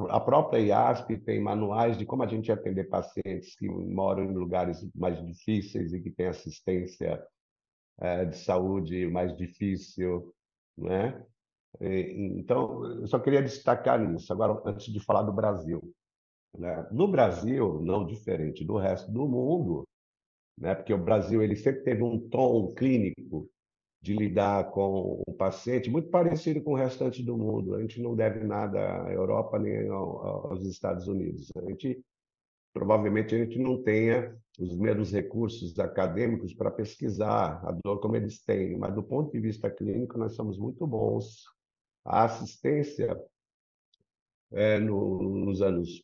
[0.09, 4.87] a própria IASP tem manuais de como a gente atender pacientes que moram em lugares
[4.95, 7.21] mais difíceis e que têm assistência
[7.99, 10.33] é, de saúde mais difícil,
[10.77, 11.23] né?
[11.79, 14.31] Então, eu só queria destacar nisso.
[14.33, 15.81] Agora, antes de falar do Brasil.
[16.57, 16.85] Né?
[16.91, 19.87] No Brasil, não diferente do resto do mundo,
[20.57, 20.75] né?
[20.75, 23.49] porque o Brasil ele sempre teve um tom clínico
[24.01, 27.75] de lidar com o paciente, muito parecido com o restante do mundo.
[27.75, 31.51] A gente não deve nada à Europa nem aos Estados Unidos.
[31.55, 32.03] A gente
[32.73, 38.43] provavelmente a gente não tenha os mesmos recursos acadêmicos para pesquisar a dor como eles
[38.43, 41.43] têm, mas do ponto de vista clínico nós somos muito bons.
[42.05, 43.19] A assistência
[44.51, 46.03] é, no, nos anos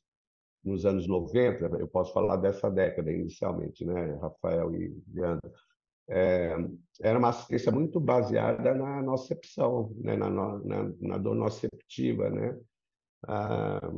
[0.63, 5.49] nos anos 90, eu posso falar dessa década inicialmente, né, Rafael e Leandro,
[6.09, 6.55] é,
[7.01, 12.57] era uma assistência muito baseada na nocepção, né, na, na, na dor noceptiva, né,
[13.27, 13.91] ah,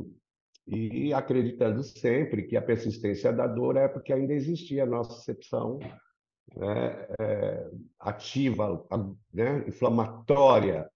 [0.66, 5.78] e acreditando sempre que a persistência da dor é porque ainda existia a nocepção
[6.56, 8.86] né, é, ativa,
[9.32, 10.90] né, inflamatória,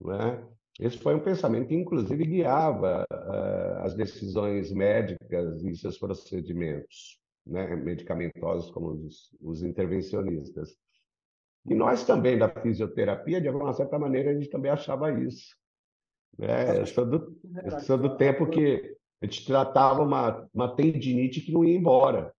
[0.00, 0.46] né,
[0.78, 7.74] esse foi um pensamento que, inclusive, guiava uh, as decisões médicas e seus procedimentos né,
[7.74, 10.76] medicamentosos, como os, os, intervencionistas.
[11.66, 15.56] E nós também, da fisioterapia, de alguma certa maneira, a gente também achava isso.
[16.38, 16.80] Né?
[16.80, 21.52] Eu sou do, eu sou do tempo que a gente tratava uma, uma tendinite que
[21.52, 22.32] não ia embora.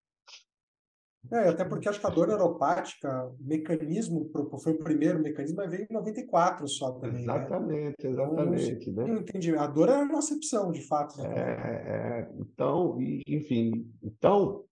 [1.30, 4.30] É, até porque acho que a dor neuropática, o mecanismo,
[4.62, 7.22] foi o primeiro mecanismo, mas veio em 94 só também.
[7.22, 8.10] Exatamente, né?
[8.10, 8.90] exatamente.
[8.90, 9.20] Então, né?
[9.20, 9.54] entendi.
[9.54, 11.20] A dor era a nocepção, de fato.
[11.20, 11.28] Né?
[11.36, 12.96] É, é, então,
[13.26, 14.64] enfim, então,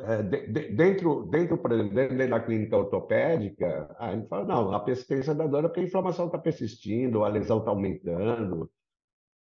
[0.00, 4.72] é, de, de, dentro, dentro, por exemplo, dentro da clínica ortopédica, a gente fala, não,
[4.72, 8.70] a persistência da dor é porque a inflamação está persistindo, a lesão está aumentando,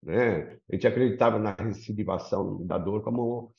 [0.02, 0.58] né?
[0.70, 3.52] A gente acreditava na recidivação da dor como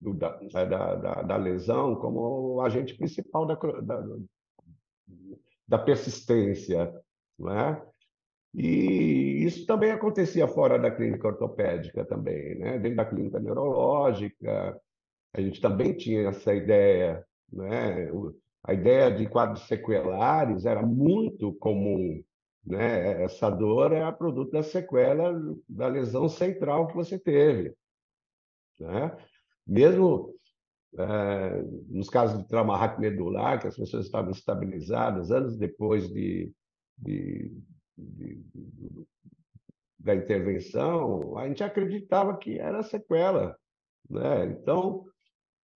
[0.00, 4.04] da, da, da, da, lesão como o agente principal da, da,
[5.66, 6.92] da persistência.
[7.38, 7.82] Não é?
[8.54, 12.78] E isso também acontecia fora da clínica ortopédica também, né?
[12.78, 14.78] Dentro da clínica neurológica,
[15.34, 18.08] a gente também tinha essa ideia, né?
[18.62, 22.22] A ideia de quadros sequelares era muito comum,
[22.64, 23.22] né?
[23.24, 25.34] Essa dor é produto da sequela
[25.68, 27.74] da lesão central que você teve,
[28.78, 29.14] né?
[29.66, 30.32] Mesmo
[30.96, 36.52] é, nos casos de trauma raquimedular, que as pessoas estavam estabilizadas anos depois de,
[36.96, 37.52] de,
[37.98, 39.06] de, de,
[39.98, 43.58] da intervenção, a gente acreditava que era sequela.
[44.08, 44.46] Né?
[44.46, 45.04] Então,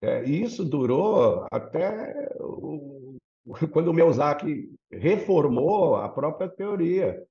[0.02, 3.16] é, isso durou até o,
[3.72, 7.24] quando o Miyazaki reformou a própria teoria,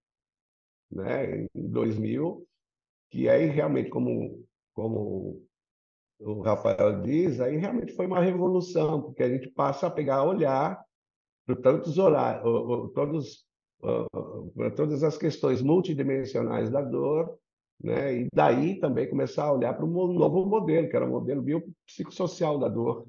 [0.92, 1.44] né?
[1.44, 2.46] em 2000,
[3.12, 5.46] que aí realmente, como, como
[6.20, 10.84] o Rafael diz, aí realmente foi uma revolução, porque a gente passa a pegar, olhar
[11.46, 12.44] para tantos horários,
[12.94, 13.46] todos,
[14.56, 17.38] para todas as questões multidimensionais da dor,
[17.82, 18.22] né?
[18.22, 22.60] e daí também começar a olhar para um novo modelo, que era o modelo biopsicossocial
[22.60, 23.08] da dor.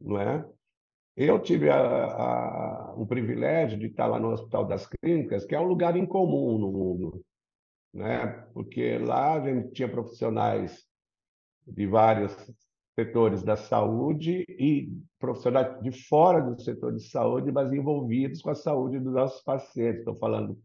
[0.00, 0.48] Não é?
[1.16, 5.60] Eu tive a, a, o privilégio de estar lá no Hospital das Clínicas, que é
[5.60, 7.24] um lugar incomum no mundo,
[7.92, 8.46] né?
[8.54, 10.86] porque lá a gente tinha profissionais
[11.66, 12.32] de vários
[12.98, 18.54] setores da saúde e profissionais de fora do setor de saúde, mas envolvidos com a
[18.54, 20.00] saúde dos nossos pacientes.
[20.00, 20.58] Estou falando,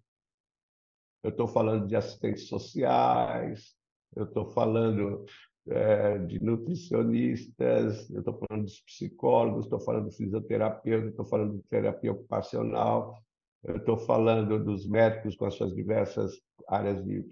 [1.23, 3.73] eu estou falando de assistentes sociais,
[4.15, 5.25] eu estou falando
[5.67, 11.63] é, de nutricionistas, eu estou falando dos psicólogos, estou falando de fisioterapeuta, estou falando de
[11.63, 13.17] terapia ocupacional,
[13.63, 16.33] eu estou falando dos médicos com as suas diversas
[16.67, 17.25] áreas de,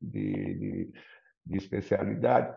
[0.00, 0.92] de, de,
[1.44, 2.56] de especialidade.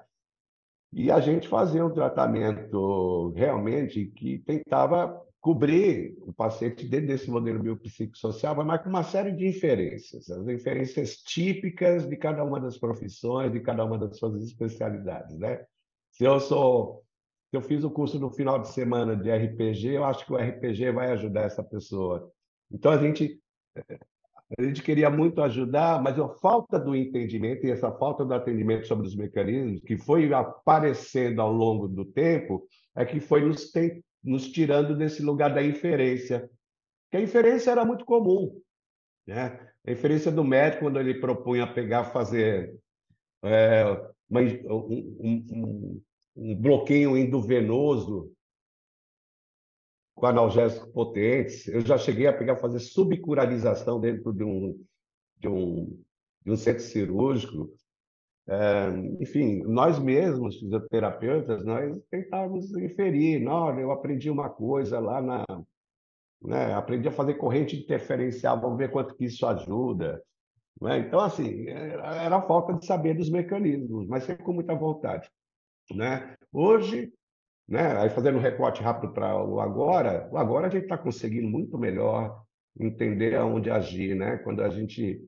[0.93, 7.60] E a gente fazia um tratamento realmente que tentava cobrir o paciente dentro desse modelo
[7.60, 13.51] biopsicossocial, mas com uma série de inferências, as inferências típicas de cada uma das profissões,
[13.51, 15.65] de cada uma das suas especialidades, né?
[16.12, 17.04] Se eu sou,
[17.49, 20.38] se eu fiz o curso no final de semana de RPG, eu acho que o
[20.38, 22.32] RPG vai ajudar essa pessoa.
[22.71, 23.41] Então a gente
[24.60, 28.86] a gente queria muito ajudar, mas a falta do entendimento e essa falta do atendimento
[28.86, 33.71] sobre os mecanismos, que foi aparecendo ao longo do tempo, é que foi nos,
[34.23, 36.49] nos tirando desse lugar da inferência.
[37.10, 38.62] Que a inferência era muito comum.
[39.25, 39.60] Né?
[39.86, 42.75] A inferência do médico, quando ele propunha pegar, fazer
[43.43, 43.84] é,
[44.30, 46.01] uma, um, um,
[46.36, 48.32] um bloqueio endovenoso
[50.15, 51.67] com analgésicos potentes.
[51.67, 54.86] Eu já cheguei a pegar fazer subcuralização dentro de um,
[55.38, 55.99] de um,
[56.45, 57.73] de um centro cirúrgico.
[58.47, 58.89] É,
[59.21, 63.41] enfim, nós mesmos, fisioterapeutas, nós tentávamos inferir.
[63.41, 65.45] Não, eu aprendi uma coisa lá na...
[66.43, 70.23] Né, aprendi a fazer corrente interferencial, vamos ver quanto que isso ajuda.
[70.82, 70.97] Né?
[70.97, 75.30] Então, assim, era a falta de saber dos mecanismos, mas sempre com muita vontade.
[75.93, 76.36] Né?
[76.51, 77.13] Hoje,
[77.71, 77.97] né?
[77.97, 81.77] Aí fazendo um recorte rápido para o agora, o agora a gente está conseguindo muito
[81.77, 82.43] melhor
[82.77, 84.38] entender aonde agir, né?
[84.39, 85.25] Quando a gente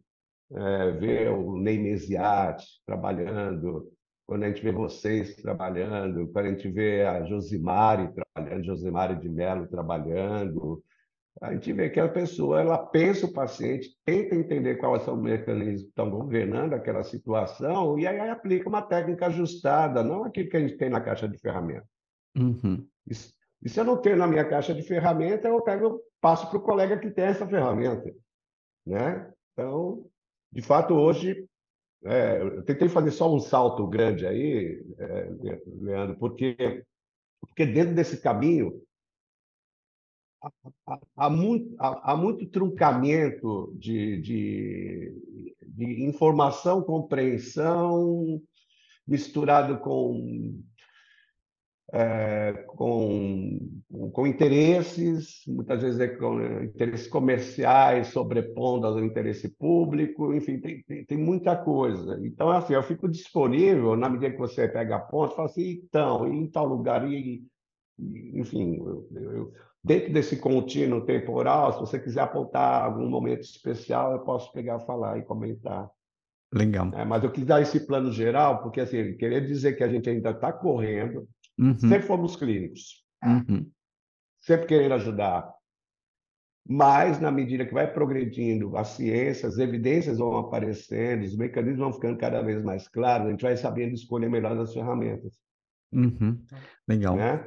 [0.51, 3.91] é, vê o Ney Mesiati trabalhando,
[4.25, 9.29] quando a gente vê vocês trabalhando, quando a gente vê a Josimari trabalhando, Josimari de
[9.29, 10.83] Mello trabalhando,
[11.41, 15.21] a gente vê que a pessoa ela pensa o paciente, tenta entender quais são os
[15.21, 20.57] mecanismos que estão governando aquela situação e aí aplica uma técnica ajustada, não aquilo que
[20.57, 21.87] a gente tem na caixa de ferramentas.
[22.37, 22.87] Uhum.
[23.07, 26.61] E se eu não tenho na minha caixa de ferramenta, eu pego, passo para o
[26.61, 28.13] colega que tem essa ferramenta,
[28.85, 29.31] né?
[29.53, 30.05] Então,
[30.53, 31.47] de fato, hoje
[32.05, 35.29] é, eu tentei fazer só um salto grande aí, é,
[35.81, 36.85] Leandro, porque
[37.39, 38.81] porque dentro desse caminho
[40.87, 48.41] há, há, muito, há, há muito truncamento de, de, de informação, compreensão,
[49.05, 50.61] misturado com
[51.91, 53.59] é, com,
[54.11, 61.05] com interesses, muitas vezes é com interesses comerciais sobrepondo ao interesse público, enfim, tem, tem,
[61.05, 62.19] tem, muita coisa.
[62.23, 66.27] Então, assim, eu fico disponível, na medida que você pega a ponta, fala assim, então,
[66.27, 67.43] em tal lugar, e,
[67.99, 74.19] enfim, eu, eu, dentro desse contínuo temporal, se você quiser apontar algum momento especial, eu
[74.19, 75.89] posso pegar, falar e comentar.
[76.51, 76.89] Legal.
[76.93, 80.07] É, mas eu quis dar esse plano geral, porque assim, querer dizer que a gente
[80.09, 81.27] ainda está correndo,
[81.59, 81.75] Uhum.
[81.75, 83.69] sempre fomos clínicos, Uhum.
[84.41, 85.53] sempre querendo ajudar.
[86.67, 91.93] Mas, na medida que vai progredindo a ciência, as evidências vão aparecendo, os mecanismos vão
[91.93, 95.33] ficando cada vez mais claros, a gente vai sabendo escolher melhor as ferramentas.
[95.91, 96.41] Uhum.
[96.87, 97.17] Legal.
[97.17, 97.45] Né?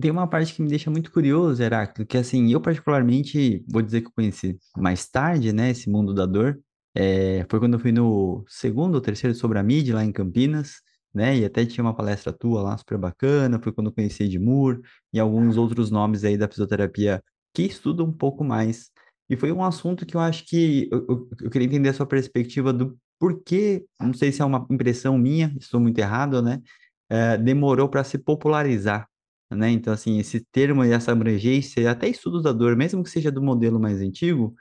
[0.00, 4.00] Tem- uma parte que me deixa muito curioso, Heráclito, que assim, eu particularmente, vou dizer
[4.00, 6.58] que eu conheci mais tarde, né, esse mundo da dor,
[6.94, 10.80] é, foi quando eu fui no segundo ou terceiro Sobre a Mid, lá em Campinas,
[11.14, 14.80] né, e até tinha uma palestra tua lá, super bacana, foi quando eu conheci Edmur
[15.12, 17.22] e alguns outros nomes aí da fisioterapia
[17.54, 18.90] que estudam um pouco mais.
[19.28, 22.06] E foi um assunto que eu acho que eu, eu, eu queria entender a sua
[22.06, 26.60] perspectiva do porquê, não sei se é uma impressão minha, estou muito errado, né,
[27.08, 29.08] é, demorou para se popularizar
[29.50, 29.70] né?
[29.70, 33.42] Então, assim, esse termo e essa abrangência, até estudos da dor, mesmo que seja do
[33.42, 34.54] modelo mais antigo,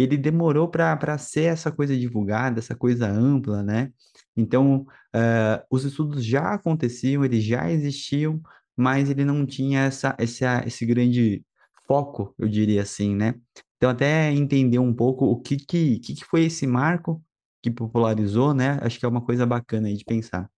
[0.00, 3.92] ele demorou para ser essa coisa divulgada, essa coisa ampla, né?
[4.36, 8.40] Então, uh, os estudos já aconteciam, eles já existiam,
[8.76, 11.44] mas ele não tinha essa, essa, esse grande
[11.86, 13.34] foco, eu diria assim, né?
[13.76, 17.22] Então, até entender um pouco o que, que, que foi esse marco
[17.62, 18.78] que popularizou, né?
[18.82, 20.50] Acho que é uma coisa bacana aí de pensar.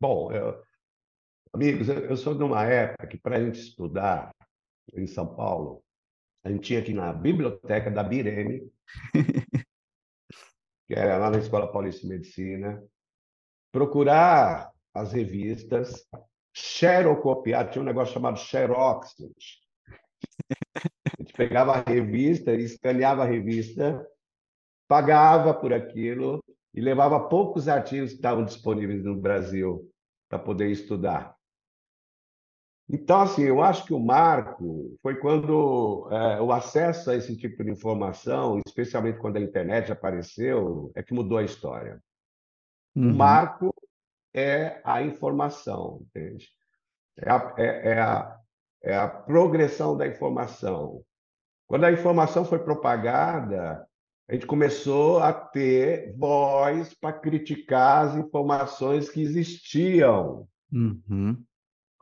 [0.00, 0.62] Bom, eu,
[1.54, 4.30] Amigos, eu sou de uma época que, para a gente estudar
[4.94, 5.84] em São Paulo,
[6.44, 8.70] a gente tinha aqui na biblioteca da Bireme,
[10.86, 12.82] que era lá na Escola Paulista de Medicina,
[13.70, 16.06] procurar as revistas,
[16.54, 19.14] xerocopiar, tinha um negócio chamado Xerox.
[20.74, 24.06] A gente pegava a revista, escaneava a revista,
[24.88, 29.88] pagava por aquilo e levava poucos artigos que estavam disponíveis no Brasil
[30.28, 31.34] para poder estudar.
[32.92, 37.64] Então, assim, eu acho que o marco foi quando é, o acesso a esse tipo
[37.64, 41.98] de informação, especialmente quando a internet apareceu, é que mudou a história.
[42.94, 43.10] Uhum.
[43.10, 43.74] O marco
[44.34, 46.50] é a informação, entende?
[47.16, 48.38] É a, é, é, a,
[48.82, 51.02] é a progressão da informação.
[51.66, 53.86] Quando a informação foi propagada,
[54.28, 60.46] a gente começou a ter voz para criticar as informações que existiam.
[60.70, 61.42] Uhum.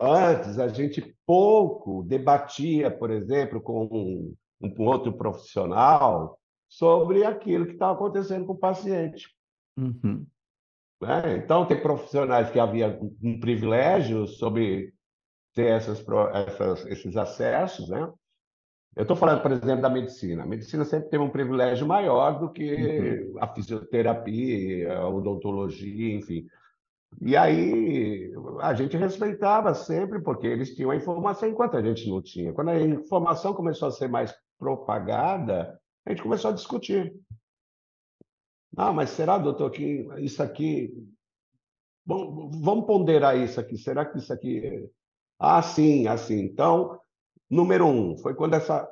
[0.01, 7.73] Antes, a gente pouco debatia, por exemplo, com um, um outro profissional sobre aquilo que
[7.73, 9.29] estava acontecendo com o paciente.
[9.77, 10.27] Uhum.
[11.03, 11.37] Né?
[11.37, 14.95] Então, tem profissionais que havia um privilégio sobre
[15.55, 17.91] ter essas, essas, esses acessos.
[17.91, 18.11] Né?
[18.97, 20.45] Eu estou falando, por exemplo, da medicina.
[20.45, 23.39] A medicina sempre teve um privilégio maior do que uhum.
[23.39, 26.47] a fisioterapia, a odontologia, enfim.
[27.21, 32.23] E aí a gente respeitava sempre, porque eles tinham a informação enquanto a gente não
[32.23, 32.53] tinha.
[32.53, 37.15] Quando a informação começou a ser mais propagada, a gente começou a discutir.
[38.77, 40.93] Ah, mas será, doutor, que isso aqui.
[42.07, 43.77] Bom, vamos ponderar isso aqui.
[43.77, 44.89] Será que isso aqui.
[45.39, 46.41] Ah, sim, assim.
[46.41, 46.99] Então,
[47.49, 48.89] número um, foi quando essa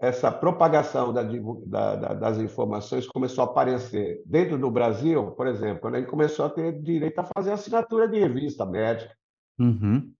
[0.00, 5.96] essa propagação da, da, das informações começou a aparecer dentro do Brasil, por exemplo, quando
[5.96, 9.12] a gente começou a ter direito a fazer assinatura de revista médica.
[9.58, 10.12] Uhum.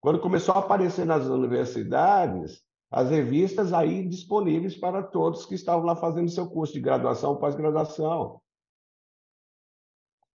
[0.00, 5.96] Quando começou a aparecer nas universidades, as revistas aí disponíveis para todos que estavam lá
[5.96, 8.40] fazendo seu curso de graduação ou pós-graduação.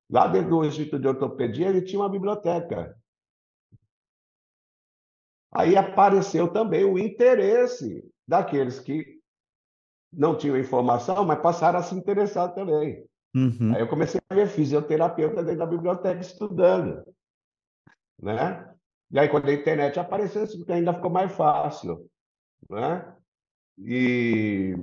[0.09, 2.97] Lá dentro do Instituto de Ortopedia, ele tinha uma biblioteca.
[5.51, 9.19] Aí apareceu também o interesse daqueles que
[10.11, 13.05] não tinham informação, mas passaram a se interessar também.
[13.35, 13.73] Uhum.
[13.73, 17.03] Aí eu comecei a ver fisioterapeuta dentro da biblioteca estudando,
[18.21, 18.71] né?
[19.11, 22.07] E aí quando a internet apareceu, isso ainda ficou mais fácil,
[22.69, 23.15] né?
[23.77, 24.75] E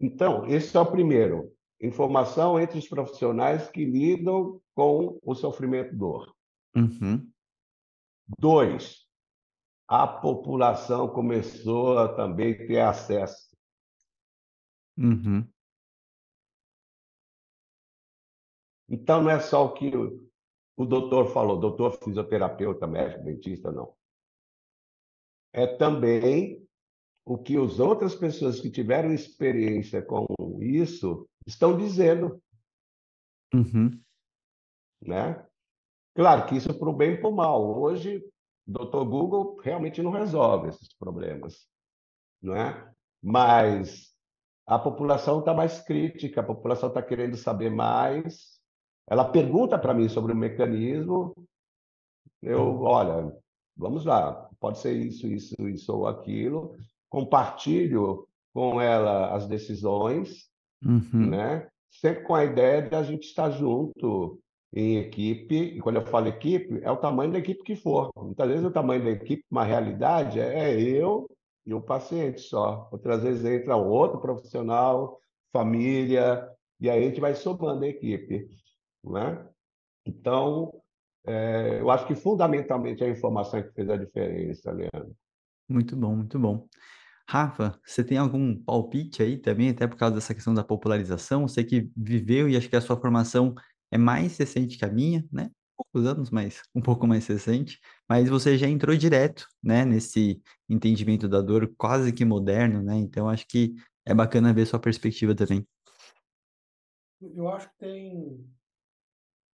[0.00, 1.52] então, esse é o primeiro.
[1.80, 6.32] Informação entre os profissionais que lidam com o sofrimento dor.
[6.76, 7.28] Uhum.
[8.38, 9.07] Dois,
[9.88, 13.48] a população começou a também ter acesso.
[14.98, 15.48] Uhum.
[18.86, 20.28] Então, não é só o que o,
[20.76, 23.96] o doutor falou, doutor fisioterapeuta, médico, dentista, não.
[25.52, 26.68] É também
[27.24, 30.26] o que as outras pessoas que tiveram experiência com
[30.60, 32.42] isso estão dizendo.
[33.54, 33.98] Uhum.
[35.00, 35.46] Né?
[36.14, 37.80] Claro que isso para o bem e para o mal.
[37.80, 38.22] Hoje,
[38.68, 41.66] doutor Google realmente não resolve esses problemas.
[42.42, 42.92] Não é?
[43.22, 44.14] Mas
[44.66, 48.58] a população está mais crítica, a população está querendo saber mais.
[49.08, 51.34] Ela pergunta para mim sobre o mecanismo.
[52.42, 53.34] Eu, olha,
[53.76, 56.76] vamos lá, pode ser isso, isso, isso ou aquilo
[57.08, 60.46] compartilho com ela as decisões,
[60.84, 61.30] Uhum.
[61.30, 61.68] né?
[61.90, 64.38] Sempre com a ideia de a gente estar junto
[64.72, 68.10] em equipe, e quando eu falo equipe, é o tamanho da equipe que for.
[68.16, 71.28] Muitas vezes o tamanho da equipe, uma realidade, é eu
[71.64, 72.88] e o paciente só.
[72.92, 75.18] Outras vezes entra outro profissional,
[75.52, 76.48] família,
[76.80, 78.48] e aí a gente vai somando a equipe,
[79.04, 79.46] né?
[80.06, 80.72] Então,
[81.26, 85.14] é, eu acho que fundamentalmente é a informação que fez a diferença, Leandro.
[85.68, 86.66] Muito bom, muito bom.
[87.28, 91.46] Rafa, você tem algum palpite aí também, até por causa dessa questão da popularização?
[91.46, 93.54] Você que viveu e acho que a sua formação
[93.90, 95.50] é mais recente que a minha, né?
[95.76, 97.78] Poucos anos, mas um pouco mais recente.
[98.08, 102.96] Mas você já entrou direto, né, nesse entendimento da dor quase que moderno, né?
[102.96, 103.74] Então acho que
[104.04, 105.66] é bacana ver sua perspectiva também.
[107.20, 108.44] Eu acho que tem.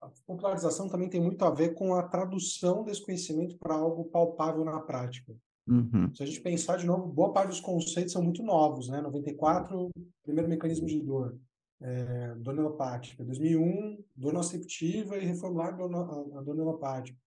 [0.02, 4.64] A popularização também tem muito a ver com a tradução desse conhecimento para algo palpável
[4.64, 5.36] na prática.
[5.68, 6.12] Uhum.
[6.14, 9.00] Se a gente pensar de novo, boa parte dos conceitos são muito novos, né?
[9.02, 9.90] 94,
[10.22, 11.38] primeiro mecanismo de dor,
[11.80, 13.24] é, dor neuropática.
[13.24, 17.18] 2001, dor nociceptiva e reformular a dor neuropática.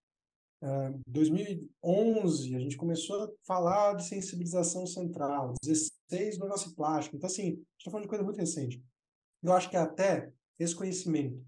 [0.62, 5.54] É, 2011, a gente começou a falar de sensibilização central.
[5.62, 7.16] 16, dor nociplástica.
[7.16, 8.82] Então, assim, a gente está falando de coisa muito recente.
[9.42, 11.44] Eu acho que até esse conhecimento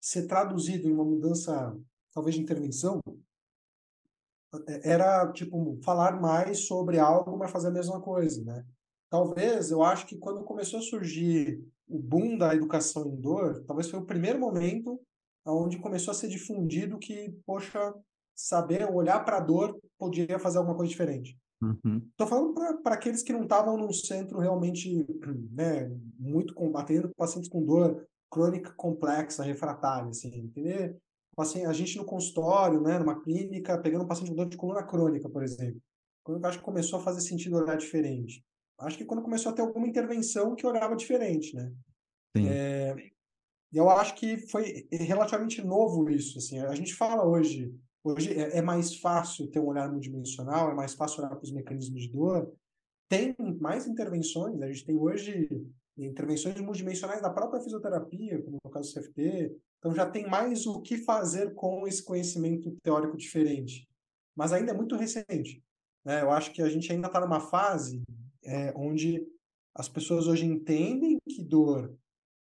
[0.00, 1.76] ser traduzido em uma mudança,
[2.12, 3.00] talvez de intervenção,
[4.82, 8.64] era tipo falar mais sobre algo, mas fazer a mesma coisa, né?
[9.14, 13.88] Talvez, eu acho que quando começou a surgir o boom da educação em dor, talvez
[13.88, 15.00] foi o primeiro momento
[15.46, 17.94] onde começou a ser difundido que, poxa,
[18.34, 21.38] saber olhar para a dor podia fazer alguma coisa diferente.
[21.62, 22.26] Estou uhum.
[22.26, 25.06] falando para aqueles que não estavam num centro realmente
[25.52, 25.88] né,
[26.18, 30.98] muito combatendo pacientes com dor crônica complexa, refratária, assim, entender
[31.36, 34.82] paciente, a gente no consultório, né, numa clínica, pegando um paciente com dor de coluna
[34.82, 35.80] crônica, por exemplo.
[36.24, 38.42] Quando eu acho que começou a fazer sentido olhar diferente.
[38.78, 41.72] Acho que quando começou a ter alguma intervenção que olhava diferente, né?
[42.36, 42.48] Sim.
[42.48, 42.94] É,
[43.72, 46.58] eu acho que foi relativamente novo isso, assim.
[46.60, 50.94] A gente fala hoje, hoje é, é mais fácil ter um olhar multidimensional, é mais
[50.94, 52.52] fácil olhar para os mecanismos de dor.
[53.08, 55.48] Tem mais intervenções, a gente tem hoje
[55.96, 60.80] intervenções multidimensionais da própria fisioterapia, como no caso do CFT, então já tem mais o
[60.80, 63.88] que fazer com esse conhecimento teórico diferente.
[64.34, 65.62] Mas ainda é muito recente.
[66.04, 66.22] Né?
[66.22, 68.02] Eu acho que a gente ainda está numa fase
[68.44, 69.26] é, onde
[69.74, 71.92] as pessoas hoje entendem que dor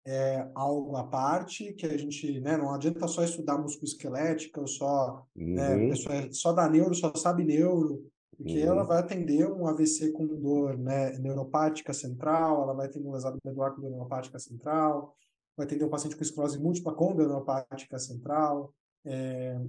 [0.07, 4.67] é algo à parte, que a gente né, não adianta só estudar músculo esquelética, ou
[4.67, 9.51] só, né, Uhum, pessoa só da neuro, só sabe neuro, porque ela uhum, vai atender
[9.51, 13.91] um AVC com dor né, neuropática central, ela vai atender um lesado medular com dor
[13.91, 15.15] neuropática central,
[15.57, 18.73] vai atender um paciente com esclerose múltipla com neuropática central.
[19.05, 19.61] É...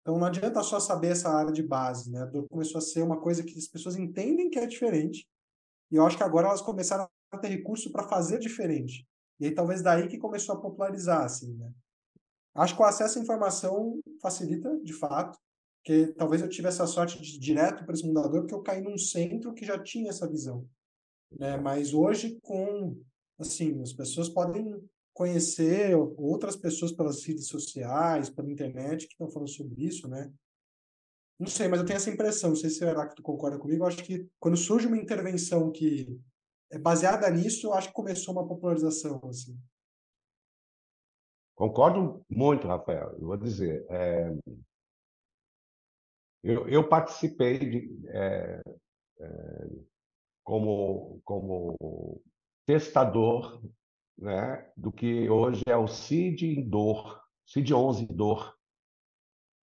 [0.00, 2.22] Então não adianta só saber essa área de base, né?
[2.22, 5.24] A dor começou a ser uma coisa que as pessoas entendem que é diferente,
[5.92, 9.06] e eu acho que agora elas começaram a ter recurso para fazer diferente.
[9.38, 11.70] E aí talvez daí que começou a popularizar, assim, né?
[12.54, 15.38] Acho que o acesso à informação facilita, de fato,
[15.78, 18.82] porque talvez eu tivesse a sorte de ir direto para esse mundador, porque eu caí
[18.82, 20.66] num centro que já tinha essa visão.
[21.30, 21.56] Né?
[21.56, 22.96] Mas hoje, com
[23.38, 24.80] assim, as pessoas podem
[25.12, 30.32] conhecer outras pessoas pelas redes sociais, pela internet, que estão falando sobre isso, né?
[31.42, 33.82] Não sei, mas eu tenho essa impressão, não sei se será que tu concorda comigo,
[33.82, 36.16] eu acho que quando surge uma intervenção que
[36.70, 39.58] é baseada nisso, eu acho que começou uma popularização, assim.
[41.56, 43.16] Concordo muito, Rafael.
[43.18, 44.32] Eu vou dizer, é,
[46.44, 48.62] eu, eu participei de, é,
[49.18, 49.68] é,
[50.44, 52.22] como, como
[52.64, 53.60] testador
[54.16, 58.56] né, do que hoje é o CID em dor, CID 11 em dor.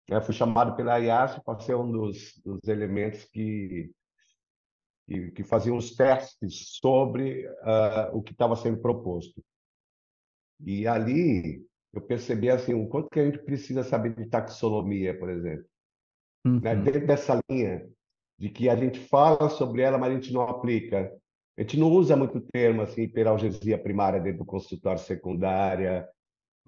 [0.09, 3.91] Eu fui chamado pela IAS para ser um dos, dos elementos que
[5.07, 9.41] que, que faziam os testes sobre uh, o que estava sendo proposto.
[10.59, 15.29] E ali eu percebi assim, o quanto que a gente precisa saber de taxonomia, por
[15.29, 15.65] exemplo.
[16.45, 16.51] Né?
[16.51, 16.59] Uhum.
[16.59, 16.75] Né?
[16.75, 17.87] Dentro dessa linha
[18.37, 21.11] de que a gente fala sobre ela, mas a gente não aplica.
[21.57, 26.07] A gente não usa muito termo assim, hiperalgesia primária dentro do consultório secundária.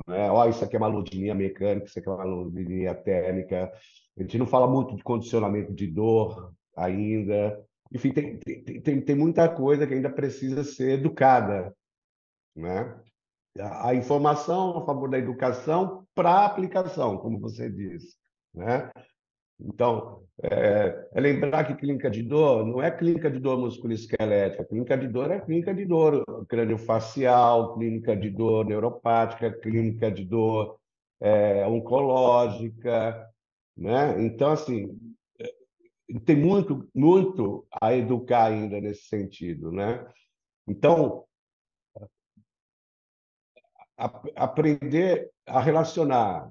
[0.08, 0.32] Né?
[0.32, 3.72] Oh, isso aqui é uma ludininha mecânica, isso aqui é uma ludininha térmica.
[4.18, 7.64] A gente não fala muito de condicionamento de dor ainda.
[7.92, 11.74] Enfim, tem, tem, tem, tem muita coisa que ainda precisa ser educada.
[12.56, 13.00] Né?
[13.58, 18.16] A informação a favor da educação para aplicação, como você disse.
[18.54, 18.90] Né?
[19.60, 24.64] Então, é, é, lembrar que clínica de dor não é clínica de dor musculoesquelética.
[24.64, 30.80] Clínica de dor é clínica de dor crâniofacial, clínica de dor neuropática, clínica de dor
[31.20, 33.30] é, oncológica.
[33.76, 34.24] Né?
[34.24, 34.98] Então, assim,
[35.38, 35.54] é,
[36.26, 39.72] tem muito, muito a educar ainda nesse sentido.
[39.74, 40.06] Né?
[40.66, 41.26] Então,
[43.98, 46.50] a, aprender a relacionar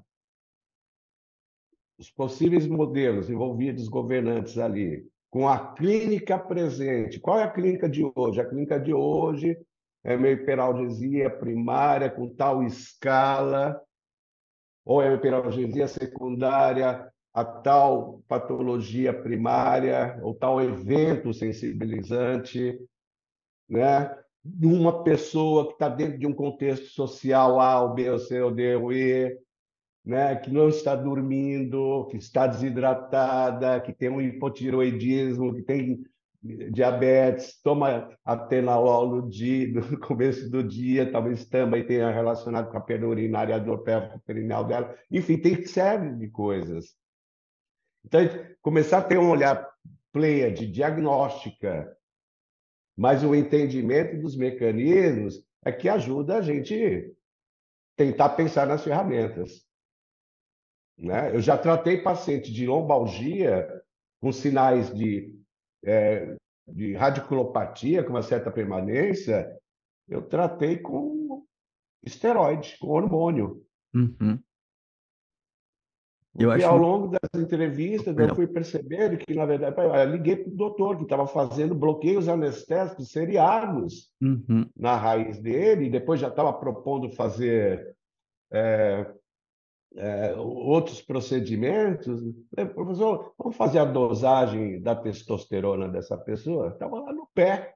[1.99, 7.19] os possíveis modelos envolvidos governantes ali, com a clínica presente.
[7.19, 8.39] Qual é a clínica de hoje?
[8.39, 9.59] A clínica de hoje
[10.03, 13.79] é uma hiperalgesia primária com tal escala,
[14.85, 22.79] ou é uma hiperalgesia secundária a tal patologia primária, ou tal evento sensibilizante,
[23.67, 24.09] né?
[24.43, 28.41] de uma pessoa que está dentro de um contexto social A, ou B, ou C,
[28.41, 29.37] ou D, ou E,
[30.09, 36.03] né, que não está dormindo, que está desidratada, que tem um hipotiroidismo, que tem
[36.71, 42.81] diabetes, toma atenolol no, dia, no começo do dia, talvez também tenha relacionado com a
[42.81, 43.83] perda urinária, a dor
[44.25, 44.97] perineal dela.
[45.11, 46.95] Enfim, tem série de coisas.
[48.03, 48.21] Então,
[48.63, 49.69] começar a ter um olhar
[50.11, 51.95] pleia de diagnóstica,
[52.97, 57.13] mas o entendimento dos mecanismos é que ajuda a gente
[57.95, 59.68] tentar pensar nas ferramentas.
[60.99, 61.33] Né?
[61.33, 63.67] Eu já tratei paciente de lombalgia
[64.19, 65.33] com sinais de,
[65.85, 66.35] é,
[66.67, 69.57] de radiculopatia, com uma certa permanência,
[70.09, 71.45] eu tratei com
[72.03, 73.63] esteroide, com hormônio.
[73.93, 74.37] Uhum.
[76.37, 76.65] Eu acho...
[76.65, 80.97] ao longo das entrevistas eu fui percebendo que, na verdade, eu liguei para o doutor
[80.97, 84.69] que estava fazendo bloqueios anestésicos seriados uhum.
[84.75, 87.95] na raiz dele, e depois já estava propondo fazer
[88.51, 89.11] é,
[89.95, 92.21] é, outros procedimentos.
[92.73, 96.69] Professor, vamos fazer a dosagem da testosterona dessa pessoa?
[96.69, 97.73] Estava lá no pé.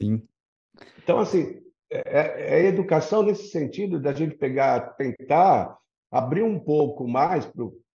[0.00, 0.26] Sim.
[1.02, 5.78] Então, assim, é, é educação nesse sentido da gente pegar, tentar
[6.10, 7.50] abrir um pouco mais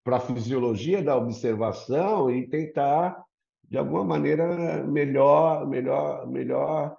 [0.03, 3.23] para a fisiologia da observação e tentar,
[3.63, 6.95] de alguma maneira, melhor, melhor, melhor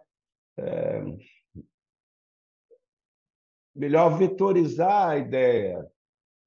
[0.58, 1.02] é,
[3.76, 5.86] melhor vetorizar a ideia,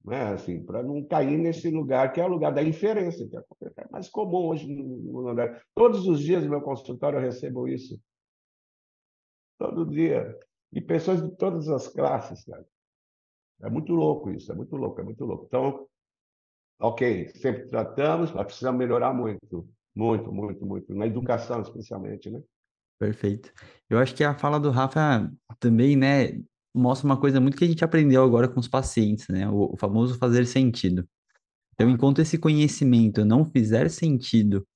[0.04, 0.32] né?
[0.32, 4.08] assim, para não cair nesse lugar que é o lugar da inferência, que é mais
[4.08, 5.62] comum hoje no lugar.
[5.74, 8.00] Todos os dias no meu consultório eu recebo isso.
[9.58, 10.38] Todo dia.
[10.72, 12.66] E pessoas de todas as classes, cara.
[13.62, 15.44] É muito louco isso, é muito louco, é muito louco.
[15.46, 15.86] Então,
[16.80, 22.42] ok, sempre tratamos, mas precisamos melhorar muito, muito, muito, muito, na educação especialmente, né?
[22.98, 23.52] Perfeito.
[23.88, 26.38] Eu acho que a fala do Rafa também, né,
[26.74, 29.48] mostra uma coisa muito que a gente aprendeu agora com os pacientes, né?
[29.48, 31.06] O, o famoso fazer sentido.
[31.74, 34.66] Então, enquanto esse conhecimento não fizer sentido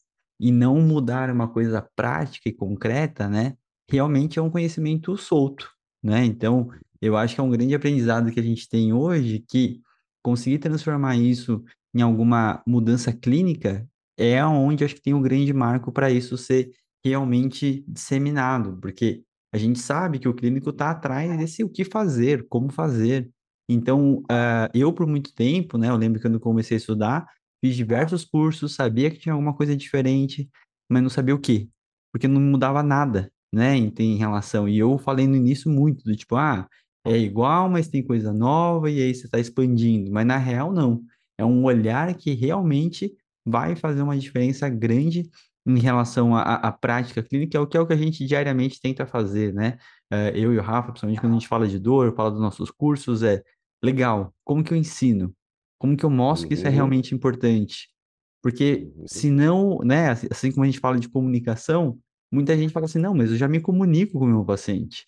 [0.40, 3.56] e não mudar uma coisa prática e concreta, né?
[3.90, 5.70] Realmente é um conhecimento solto,
[6.02, 6.24] né?
[6.24, 6.70] Então,
[7.00, 9.80] eu acho que é um grande aprendizado que a gente tem hoje que
[10.22, 11.62] conseguir transformar isso
[11.94, 13.86] em alguma mudança clínica
[14.16, 16.70] é onde acho que tem um grande marco para isso ser
[17.04, 19.22] realmente disseminado, porque
[19.54, 23.30] a gente sabe que o clínico está atrás desse o que fazer, como fazer.
[23.70, 27.24] Então, uh, eu por muito tempo, né, eu lembro que quando comecei a estudar,
[27.64, 30.50] fiz diversos cursos, sabia que tinha alguma coisa diferente,
[30.90, 31.68] mas não sabia o quê,
[32.12, 34.68] porque não mudava nada, né, em, em relação.
[34.68, 36.68] E eu falei no início muito do tipo, ah,
[37.06, 40.10] é igual, mas tem coisa nova e aí você está expandindo.
[40.10, 41.00] Mas na real, não.
[41.38, 43.14] É um olhar que realmente
[43.46, 45.30] vai fazer uma diferença grande
[45.66, 49.06] em relação à, prática clínica, é o que é o que a gente diariamente tenta
[49.06, 49.78] fazer, né?
[50.12, 52.70] Uh, eu e o Rafa, principalmente quando a gente fala de dor, fala dos nossos
[52.70, 53.42] cursos, é
[53.82, 55.34] legal, como que eu ensino?
[55.78, 56.74] Como que eu mostro que isso é uhum.
[56.74, 57.88] realmente importante?
[58.42, 59.04] Porque uhum.
[59.06, 61.98] se não, né, assim, assim como a gente fala de comunicação,
[62.30, 65.06] muita gente fala assim, não, mas eu já me comunico com o meu paciente.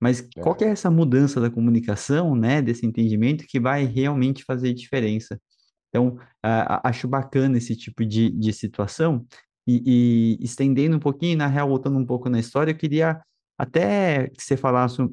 [0.00, 0.40] Mas é.
[0.40, 5.40] qual que é essa mudança da comunicação, né, desse entendimento que vai realmente fazer diferença?
[5.88, 9.26] Então, uh, acho bacana esse tipo de, de situação
[9.68, 13.20] E, e estendendo um pouquinho, na real, voltando um pouco na história, eu queria
[13.58, 15.10] até que você falasse um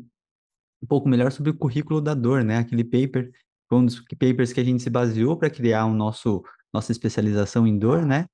[0.88, 2.58] pouco melhor sobre o currículo da dor, né?
[2.58, 3.32] Aquele paper,
[3.70, 6.44] foi um dos papers que a gente se baseou para criar o nosso
[6.74, 8.26] nossa especialização em dor, né?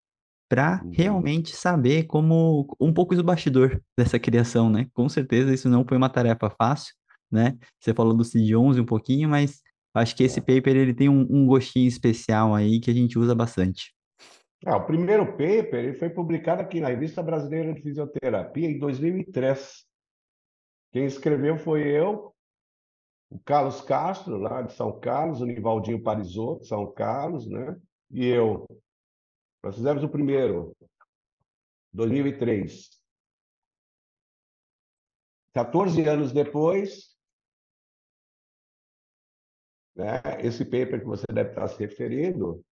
[0.50, 0.92] Para Uhum.
[0.94, 4.88] realmente saber como um pouco do bastidor dessa criação, né?
[4.94, 6.94] Com certeza isso não foi uma tarefa fácil,
[7.32, 7.58] né?
[7.80, 9.62] Você falou do CID-11 um pouquinho, mas
[9.96, 10.42] acho que esse É.
[10.42, 13.94] paper ele tem um, um gostinho especial aí que a gente usa bastante.
[14.66, 19.86] É, o primeiro paper ele foi publicado aqui na Revista Brasileira de Fisioterapia em 2003.
[20.92, 22.36] Quem escreveu foi eu,
[23.30, 27.80] o Carlos Castro, lá de São Carlos, o Nivaldinho Parisotto, São Carlos, né?
[28.12, 28.68] E eu.
[29.64, 30.76] Nós fizemos o primeiro,
[31.94, 32.90] 2003.
[35.54, 37.16] 14 anos depois,
[39.96, 42.64] né, esse paper que você deve estar se referindo,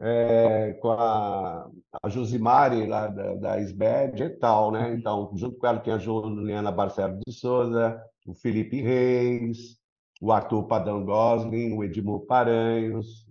[0.00, 1.70] é, com a,
[2.02, 4.94] a Josimari, lá da, da SBED e tal, né?
[4.94, 9.78] Então, junto com ela tem a Juliana Barcelo de Souza, o Felipe Reis,
[10.20, 13.26] o Arthur Padão Gosling, o Edmur Paranhos,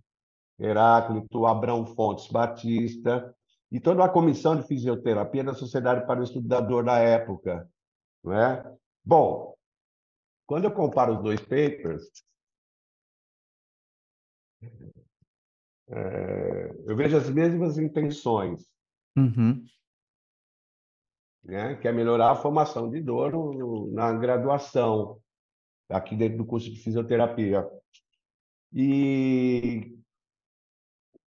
[0.60, 3.36] Heráclito, o Abrão Fontes Batista,
[3.72, 7.70] e toda a comissão de fisioterapia da Sociedade para o Estudo da Dor da época.
[8.24, 8.76] Não é?
[9.04, 9.56] Bom,
[10.48, 12.10] quando eu comparo os dois papers,
[15.90, 18.66] é, eu vejo as mesmas intenções,
[19.18, 19.64] Uhum,
[21.44, 21.76] né?
[21.76, 25.22] que é melhorar a formação de dor no- na graduação,
[25.90, 27.66] aqui dentro do curso de fisioterapia.
[28.74, 29.98] E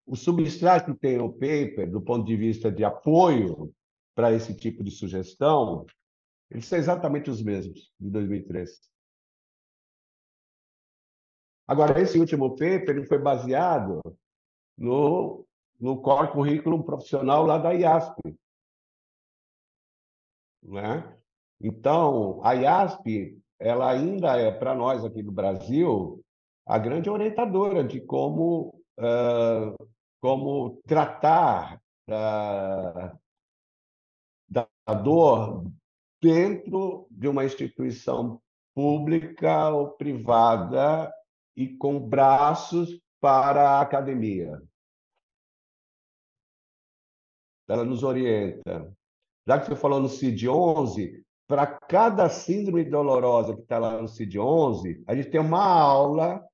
[0.07, 3.73] o substrato que tem o paper, do ponto de vista de apoio
[4.15, 5.85] para esse tipo de sugestão,
[6.51, 8.81] eles são exatamente os mesmos de 2003.
[11.69, 14.01] Agora, esse último paper ele foi baseado
[14.77, 15.47] no,
[15.81, 18.37] no core currículo profissional lá da IASP.
[20.63, 21.17] Né?
[21.61, 26.23] Então, a IASP ela ainda é, para nós aqui do Brasil,
[26.67, 29.75] a grande orientadora de como, ah,
[30.21, 33.17] como tratar da,
[34.49, 34.69] da
[35.03, 35.65] dor
[36.21, 38.41] dentro de uma instituição
[38.75, 41.13] pública ou privada
[41.57, 44.61] e com braços para a academia.
[47.69, 48.93] Ela nos orienta.
[49.47, 55.05] Já que você falou no CID-11, para cada síndrome dolorosa que está lá no CID-11,
[55.07, 56.45] a gente tem uma aula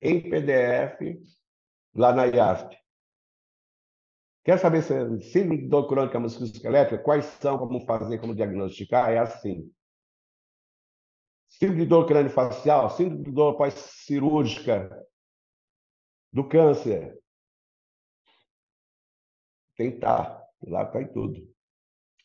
[0.00, 1.20] em PDF
[1.94, 2.80] lá na IASP.
[4.42, 9.10] Quer saber se é síndrome dor crônica musculoesquelética, quais são, como fazer, como diagnosticar?
[9.10, 9.70] É assim.
[11.50, 14.88] Síndrome de dor crânio-facial, síndrome de dor pós-cirúrgica,
[16.32, 17.19] do câncer.
[19.80, 21.40] Tentar, lá está em tudo.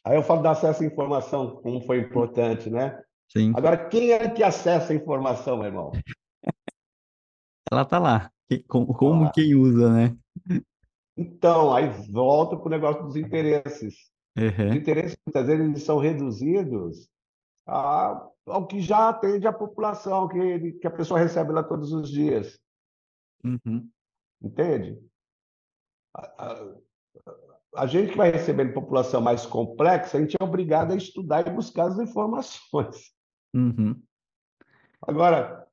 [0.04, 3.02] Aí eu falo do acesso à informação, como foi importante, né?
[3.30, 3.54] sim.
[3.56, 5.92] Agora, quem é que acessa a informação, meu irmão?
[7.72, 8.30] Ela tá lá.
[8.50, 10.18] Que- como como quem usa, né?
[11.18, 13.96] Então, aí volta para o negócio dos interesses.
[14.36, 17.08] Os Uhum, interesses, muitas vezes, eles são reduzidos
[17.68, 21.94] a- ao que já atende a população, que, ele- que a pessoa recebe lá todos
[21.94, 22.60] os dias.
[23.44, 23.92] uhum,
[24.42, 24.98] Entende?
[26.14, 26.76] A, a-
[27.76, 31.52] a gente que vai recebendo população mais complexa, a gente é obrigado a estudar e
[31.52, 33.14] buscar as informações.
[33.54, 34.02] uhum,
[35.02, 35.68] Agora,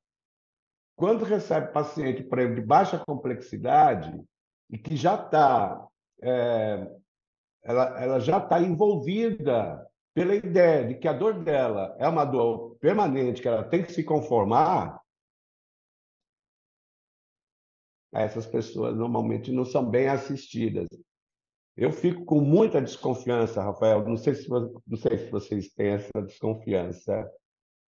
[0.95, 4.23] quando recebe paciente, por exemplo, de baixa complexidade
[4.69, 5.87] e que já está,
[7.63, 12.77] ela, ela já está envolvida pela ideia de que a dor dela é uma dor
[12.79, 15.01] permanente, que ela tem que se conformar,
[18.13, 20.87] essas pessoas normalmente não são bem assistidas.
[21.75, 24.07] Eu fico com muita desconfiança, Rafael.
[24.07, 27.31] Não sei se, não sei se vocês têm essa desconfiança,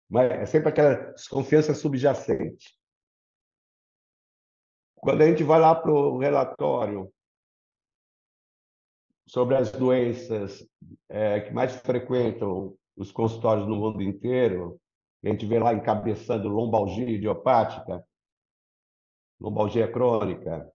[0.08, 2.76] mas é sempre aquela desconfiança subjacente.
[4.96, 7.12] Quando a gente vai lá para o relatório
[9.26, 10.66] sobre as doenças
[11.08, 14.80] eh, que mais frequentam os consultórios no mundo inteiro,
[15.24, 18.04] a gente vê lá encabeçando lombalgia idiopática,
[19.40, 20.72] lombalgia crônica.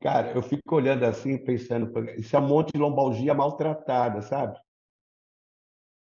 [0.00, 4.58] Cara, eu fico olhando assim, pensando, "Pô, isso é um monte de lombalgia maltratada, sabe?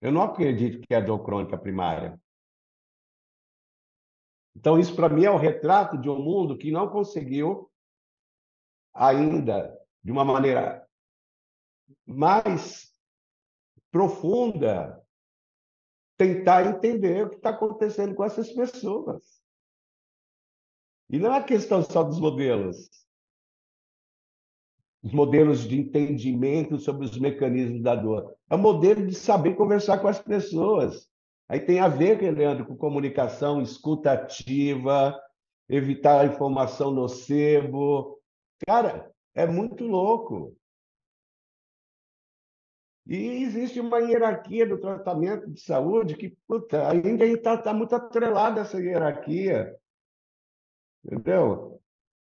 [0.01, 2.19] Eu não acredito que é dor crônica primária.
[4.55, 7.71] Então, isso para mim é o retrato de um mundo que não conseguiu
[8.93, 10.87] ainda, de uma maneira
[12.05, 12.91] mais
[13.91, 15.01] profunda,
[16.17, 19.41] tentar entender o que está acontecendo com essas pessoas.
[21.09, 22.89] E não é questão só dos modelos.
[25.04, 28.34] Os modelos de entendimento sobre os mecanismos da dor.
[28.49, 31.10] É o modelo de saber conversar com as pessoas.
[31.49, 35.20] Aí tem a ver, Leandro, com comunicação escutativa,
[35.68, 38.18] evitar a informação nocebo.
[38.66, 40.56] Cara, é muito louco.
[43.06, 48.62] E existe uma hierarquia do tratamento de saúde que puta, ainda está tá muito atrelada
[48.62, 49.76] essa hierarquia.
[51.04, 51.72] Entendeu?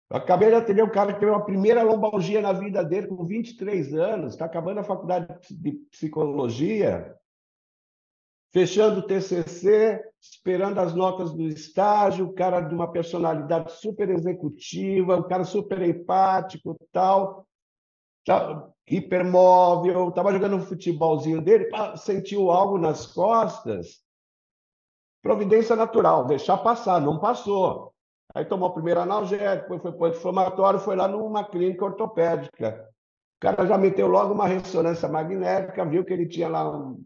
[0.10, 3.26] Eu acabei de atender um cara que teve uma primeira lombalgia na vida dele com
[3.26, 7.14] 23 anos, está acabando a faculdade de psicologia,
[8.54, 15.18] fechando o TCC, esperando as notas do estágio, o cara de uma personalidade super executiva,
[15.18, 17.46] um cara super empático, tal,
[18.26, 24.02] tal hipermóvel, estava jogando um futebolzinho dele, sentiu algo nas costas,
[25.22, 27.94] providência natural, deixar passar, não passou.
[28.34, 32.88] Aí tomou o primeiro analgésico, depois foi para inflamatório, foi lá numa clínica ortopédica.
[33.38, 37.04] O cara já meteu logo uma ressonância magnética, viu que ele tinha lá um,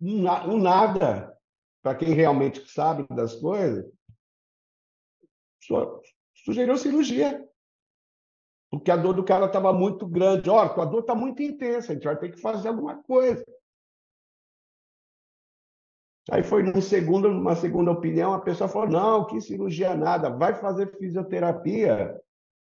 [0.00, 1.36] um nada,
[1.82, 3.84] para quem realmente sabe das coisas,
[6.44, 7.48] sugeriu cirurgia.
[8.70, 10.50] Porque a dor do cara estava muito grande.
[10.50, 13.44] Olha, a dor está muito intensa, a gente vai ter que fazer alguma coisa.
[16.30, 20.54] Aí foi num segundo, numa segunda opinião, a pessoa falou: não, que cirurgia nada, vai
[20.54, 22.18] fazer fisioterapia.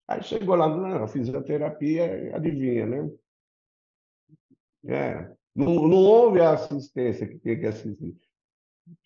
[0.08, 3.12] Aí chegou lá, não, fisioterapia, adivinha, né?
[4.86, 8.16] É, não, não houve a assistência que tem que assistir.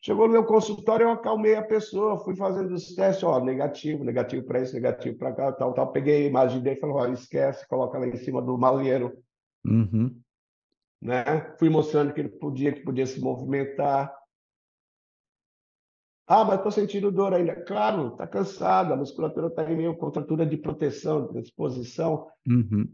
[0.01, 4.43] Chegou no meu consultório, eu acalmei a pessoa, fui fazendo os testes, ó, negativo, negativo
[4.45, 5.91] para isso, negativo para cá, tal, tal.
[5.91, 9.15] Peguei a imagem dele e falei, ó, esquece, coloca lá em cima do malheiro.
[9.63, 10.19] Uhum.
[10.99, 11.23] Né?
[11.59, 14.11] Fui mostrando que ele podia, que podia se movimentar.
[16.27, 17.55] Ah, mas estou sentindo dor ainda.
[17.55, 22.27] Claro, está cansado, a musculatura está em meio contratura de proteção, de exposição.
[22.45, 22.91] Uhum.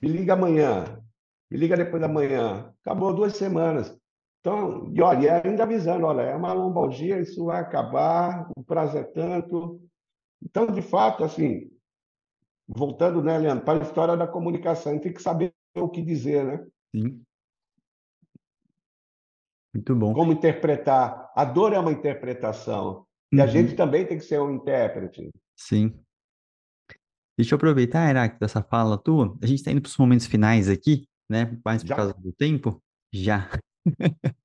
[0.00, 1.02] Me liga amanhã,
[1.50, 2.72] me liga depois da manhã.
[2.82, 3.98] Acabou duas semanas.
[4.40, 9.04] Então, e olha, ainda avisando, olha, é uma lombalgia, isso vai acabar, o prazo é
[9.04, 9.80] tanto.
[10.42, 11.70] Então, de fato, assim,
[12.66, 16.66] voltando, né, Leandro, para a história da comunicação, tem que saber o que dizer, né?
[16.94, 17.22] Sim.
[19.74, 20.12] Muito bom.
[20.12, 21.30] Como interpretar.
[21.34, 23.06] A dor é uma interpretação.
[23.32, 23.42] E uhum.
[23.42, 25.30] a gente também tem que ser um intérprete.
[25.56, 25.94] Sim.
[27.38, 29.36] Deixa eu aproveitar, Iraque, dessa fala tua.
[29.40, 31.56] A gente está indo para os momentos finais aqui, né?
[31.64, 31.96] Mais por Já?
[31.96, 32.82] causa do tempo.
[33.12, 33.48] Já.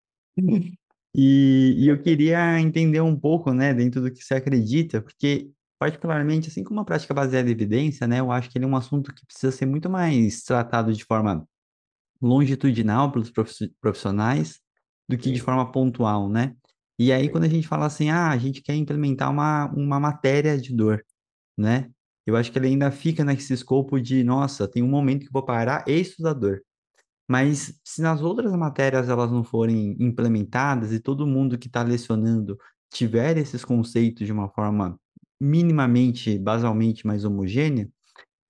[1.13, 6.47] e, e eu queria entender um pouco, né, dentro do que você acredita, porque particularmente,
[6.47, 9.13] assim como a prática baseada em evidência, né, eu acho que ele é um assunto
[9.13, 11.45] que precisa ser muito mais tratado de forma
[12.21, 13.31] longitudinal pelos
[13.81, 14.61] profissionais
[15.07, 16.55] do que de forma pontual, né?
[16.97, 20.57] E aí, quando a gente fala assim, ah, a gente quer implementar uma, uma matéria
[20.57, 21.05] de dor,
[21.57, 21.89] né?
[22.25, 25.33] Eu acho que ele ainda fica nesse escopo de, nossa, tem um momento que eu
[25.33, 26.63] vou parar e estudar dor.
[27.27, 32.57] Mas se nas outras matérias elas não forem implementadas e todo mundo que está lecionando
[32.91, 34.99] tiver esses conceitos de uma forma
[35.39, 37.89] minimamente, basalmente mais homogênea,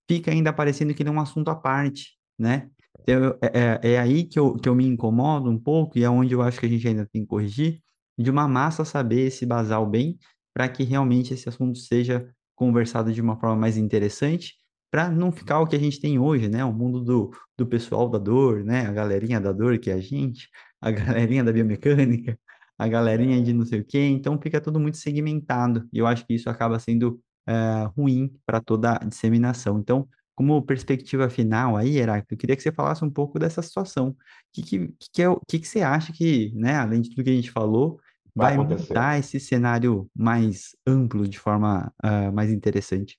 [0.09, 2.69] fica ainda parecendo que ele é um assunto à parte, né?
[3.07, 6.09] Eu, é, é, é aí que eu, que eu me incomodo um pouco e é
[6.09, 7.81] onde eu acho que a gente ainda tem que corrigir,
[8.17, 10.17] de uma massa saber esse basal bem,
[10.53, 14.53] para que realmente esse assunto seja conversado de uma forma mais interessante
[14.89, 16.63] para não ficar o que a gente tem hoje, né?
[16.63, 18.85] O mundo do, do pessoal da dor, né?
[18.85, 20.49] A galerinha da dor que é a gente,
[20.79, 22.39] a galerinha da biomecânica,
[22.77, 23.99] a galerinha de não sei o quê.
[23.99, 28.61] Então fica tudo muito segmentado e eu acho que isso acaba sendo uh, ruim para
[28.61, 29.79] toda a disseminação.
[29.79, 34.09] Então, como perspectiva final aí, Heráclito, eu queria que você falasse um pouco dessa situação.
[34.09, 34.15] O
[34.53, 37.35] que, que, que, é, que, que você acha que, né, além de tudo que a
[37.35, 37.99] gente falou,
[38.35, 43.17] vai, vai mudar esse cenário mais amplo, de forma uh, mais interessante?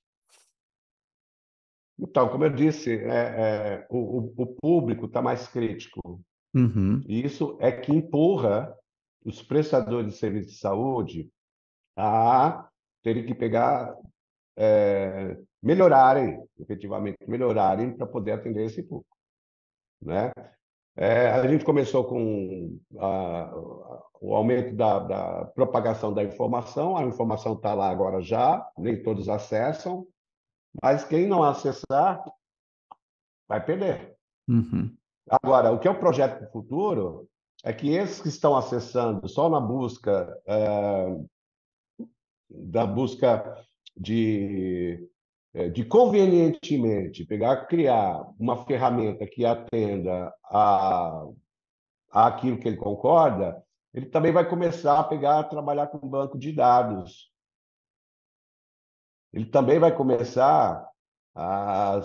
[1.98, 6.20] Então, como eu disse, é, é, o, o, público está mais crítico.
[6.54, 7.02] Uhum.
[7.06, 8.74] E isso é que empurra
[9.24, 11.30] os prestadores de serviço de saúde
[11.96, 12.68] a
[13.02, 13.96] terem que pegar,
[14.56, 19.16] é, melhorarem, efetivamente, melhorarem para poder atender esse público.
[20.02, 20.30] Né?
[20.96, 23.52] É, a gente começou com a,
[24.20, 29.28] o aumento da, da, propagação da informação, a informação está lá agora já, nem todos
[29.28, 30.06] acessam,
[30.82, 32.24] mas quem não acessar
[33.48, 34.16] vai perder.
[34.48, 34.94] Uhum.
[35.28, 37.28] Agora, o que é o projeto para o futuro
[37.64, 41.18] é que esses que estão acessando só na busca é,
[42.48, 45.08] da busca de,
[45.72, 51.26] de convenientemente pegar, criar uma ferramenta que atenda a,
[52.12, 53.62] a aquilo que ele concorda,
[53.94, 57.30] ele também vai começar a pegar, a trabalhar com banco de dados
[59.36, 60.88] ele também vai começar
[61.34, 62.00] a,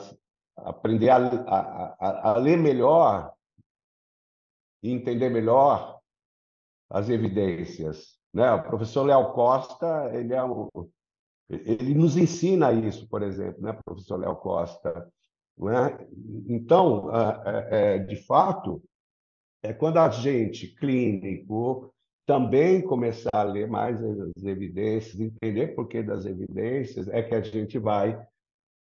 [0.57, 3.33] aprender a, a, a, ler melhor
[4.83, 6.01] e entender melhor
[6.89, 8.19] as evidências.
[8.33, 8.51] Né?
[8.51, 10.67] O professor Léo Costa, ele, é um,
[11.51, 15.11] ele nos ensina isso, por exemplo, né, professor Léo Costa?
[15.57, 16.07] Né?
[16.47, 17.09] Então,
[17.69, 18.81] é, de fato,
[19.61, 21.93] é quando a gente, clínico,
[22.25, 27.41] também começar a ler mais as evidências, entender por que das evidências, é que a
[27.41, 28.17] gente vai,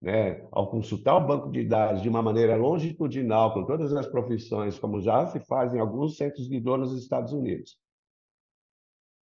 [0.01, 4.79] né, ao consultar o banco de dados de uma maneira longitudinal, com todas as profissões,
[4.79, 7.77] como já se faz em alguns centros de dor nos Estados Unidos,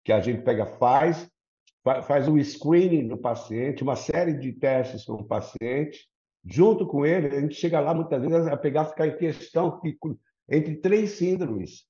[0.05, 1.30] que a gente pega, faz,
[2.03, 6.09] faz um screening do paciente, uma série de testes com o paciente,
[6.45, 9.80] junto com ele, a gente chega lá muitas vezes a pegar, ficar em questão
[10.49, 11.87] entre três síndromes.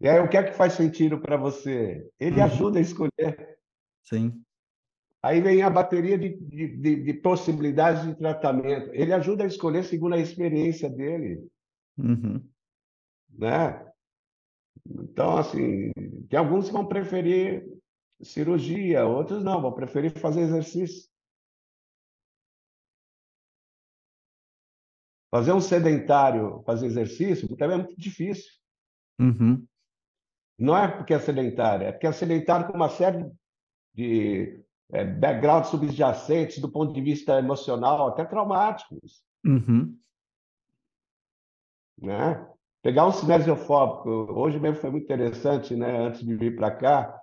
[0.00, 2.06] E aí, o que é que faz sentido para você?
[2.20, 2.44] Ele uhum.
[2.44, 3.58] ajuda a escolher.
[4.04, 4.42] Sim.
[5.22, 8.90] Aí vem a bateria de, de, de, possibilidades de tratamento.
[8.92, 11.48] Ele ajuda a escolher segundo a experiência dele.
[11.98, 12.46] Uhum.
[13.30, 13.84] Né?
[14.84, 15.92] Então, assim,
[16.28, 17.66] tem alguns que vão preferir
[18.22, 21.08] cirurgia, outros não, vão preferir fazer exercício.
[25.30, 28.50] Fazer um sedentário, fazer exercício, também é muito difícil.
[29.18, 29.66] Uhum.
[30.58, 33.30] Não é porque é sedentário, é porque é sedentário com uma série
[33.94, 39.22] de é, backgrounds subjacentes do ponto de vista emocional, até traumáticos.
[39.44, 39.98] Uhum.
[41.98, 42.55] Né?
[42.86, 46.06] Pegar um cinesiofóbico, hoje mesmo foi muito interessante, né?
[46.06, 47.20] antes de vir para cá,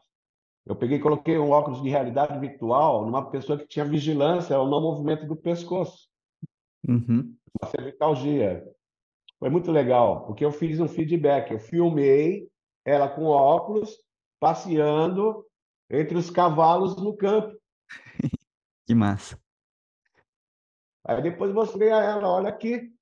[0.65, 4.69] eu peguei e coloquei um óculos de realidade virtual numa pessoa que tinha vigilância ao
[4.69, 6.09] não movimento do pescoço.
[6.85, 7.33] Uhum.
[7.61, 8.61] Uma cervicalgia.
[9.39, 11.51] Foi muito legal, porque eu fiz um feedback.
[11.51, 12.49] Eu filmei
[12.83, 13.97] ela com óculos,
[14.41, 15.45] passeando
[15.89, 17.57] entre os cavalos no campo.
[18.85, 19.39] que massa.
[21.05, 22.93] Aí depois mostrei a ela, olha aqui.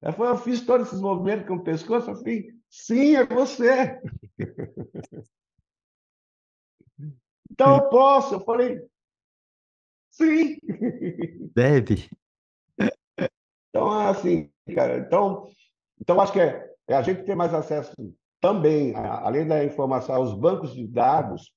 [0.00, 2.10] Ela falou, eu fiz todos esses movimentos com o pescoço.
[2.10, 4.00] Eu falei, sim, é você.
[7.50, 8.34] então eu posso.
[8.34, 8.80] Eu falei,
[10.10, 10.58] sim.
[11.54, 12.08] Deve.
[13.70, 15.50] Então, assim, cara, então,
[16.00, 17.92] então acho que é, é a gente ter mais acesso
[18.40, 21.52] também, além da informação, aos bancos de dados,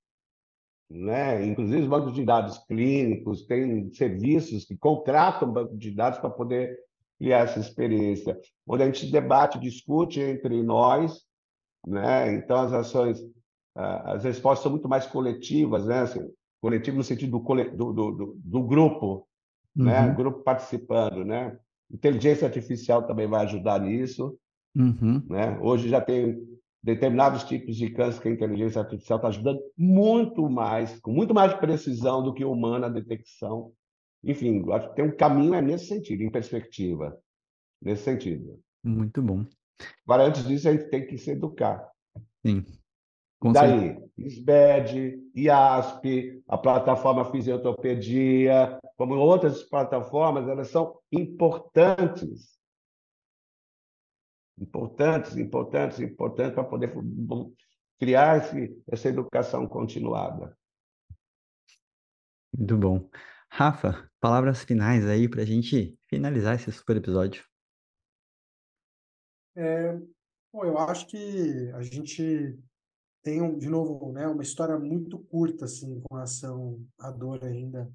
[0.89, 1.45] né?
[1.45, 6.77] inclusive os bancos de dados clínicos, tem serviços que contratam banco de dados para poder
[7.21, 8.35] criar essa experiência,
[8.67, 11.21] onde a gente debate, discute entre nós,
[11.85, 12.33] né?
[12.33, 13.19] então as ações,
[13.75, 15.99] as respostas são muito mais coletivas, né?
[15.99, 16.27] Assim,
[16.59, 19.27] coletivo no sentido do, do, do, do grupo,
[19.75, 20.01] né?
[20.01, 20.07] uhum.
[20.07, 20.13] né?
[20.15, 21.23] grupo participando.
[21.23, 21.55] Né?
[21.91, 24.35] Inteligência artificial também vai ajudar nisso.
[24.75, 25.23] Uhum.
[25.29, 25.59] Né?
[25.61, 26.39] Hoje já tem
[26.83, 31.53] determinados tipos de câncer que a inteligência artificial está ajudando muito mais, com muito mais
[31.53, 33.71] precisão do que humana a detecção.
[34.23, 37.19] Enfim, acho que tem um caminho é nesse sentido, em perspectiva,
[37.81, 38.59] nesse sentido.
[38.83, 39.45] Muito bom.
[40.05, 41.89] Agora, antes disso, a gente tem que se educar.
[42.45, 42.65] Sim.
[43.39, 52.61] Com Daí, SBED, IASP, a plataforma Fisiotopedia, como outras plataformas, elas são importantes
[54.61, 56.93] importantes, importantes, importantes para poder
[57.99, 60.55] criar esse, essa educação continuada.
[62.55, 63.09] Muito bom.
[63.49, 67.43] Rafa, palavras finais aí para a gente finalizar esse super episódio.
[69.55, 69.93] É,
[70.53, 72.57] bom, eu acho que a gente
[73.21, 77.91] tem, de novo, né, uma história muito curta assim, com relação à dor ainda,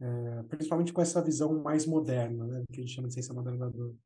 [0.00, 3.66] é, principalmente com essa visão mais moderna, né, que a gente chama de ciência moderna
[3.66, 3.96] da dor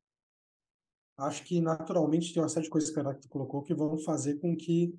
[1.17, 4.39] acho que naturalmente tem uma série de coisas que a tu colocou que vão fazer
[4.39, 4.95] com que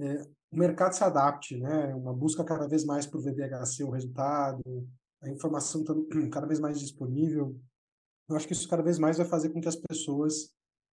[0.00, 1.94] é, o mercado se adapte, né?
[1.94, 4.62] Uma busca cada vez mais por VBHC, o resultado,
[5.22, 5.84] a informação
[6.30, 7.58] cada vez mais disponível.
[8.28, 10.52] Eu acho que isso cada vez mais vai fazer com que as pessoas,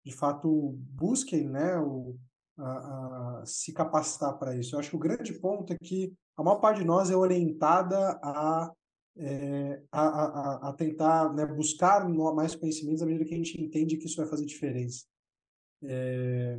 [0.06, 2.18] de fato, busquem, né, o,
[2.58, 4.76] a, a se capacitar para isso.
[4.76, 8.20] Eu acho que o grande ponto é que a maior parte de nós é orientada
[8.24, 8.74] a
[9.18, 13.98] é, a, a, a, tentar né, buscar mais conhecimentos à medida que a gente entende
[13.98, 15.06] que isso vai fazer diferença.
[15.84, 16.58] É,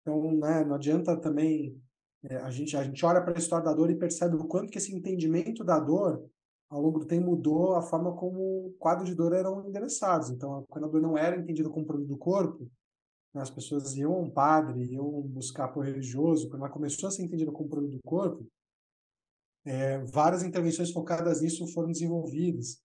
[0.00, 1.80] então, né, não adianta também
[2.24, 4.70] é, a gente a gente olha para a história da dor e percebe o quanto
[4.70, 6.28] que esse entendimento da dor
[6.72, 10.30] ao longo do tempo mudou a forma como o quadro de dor eram endereçados.
[10.30, 12.66] Então, quando a dor não era entendida como produto do corpo,
[13.34, 16.48] né, as pessoas iam a um padre, iam buscar apoio religioso.
[16.48, 18.46] Quando ela começou a ser entendida como produto do corpo,
[19.66, 22.80] é, várias intervenções focadas nisso foram desenvolvidas.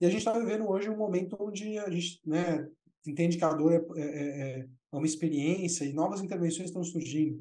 [0.00, 2.68] E a gente está vivendo hoje um momento onde a gente né,
[3.06, 7.40] entende que a dor é, é, é, é uma experiência e novas intervenções estão surgindo.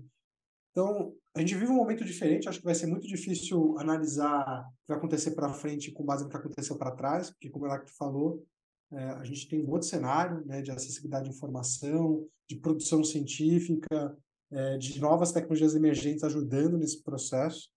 [0.74, 4.72] Então, a gente vive um momento diferente, acho que vai ser muito difícil analisar o
[4.72, 7.68] que vai acontecer para frente com base no que aconteceu para trás, porque, como o
[7.68, 8.44] Heráclito falou,
[8.92, 14.18] é, a gente tem um outro cenário né, de acessibilidade de informação, de produção científica,
[14.52, 17.70] é, de novas tecnologias emergentes ajudando nesse processo.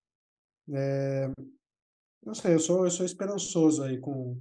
[0.72, 1.30] É,
[2.24, 4.40] não sei, eu sou, eu sou esperançoso aí com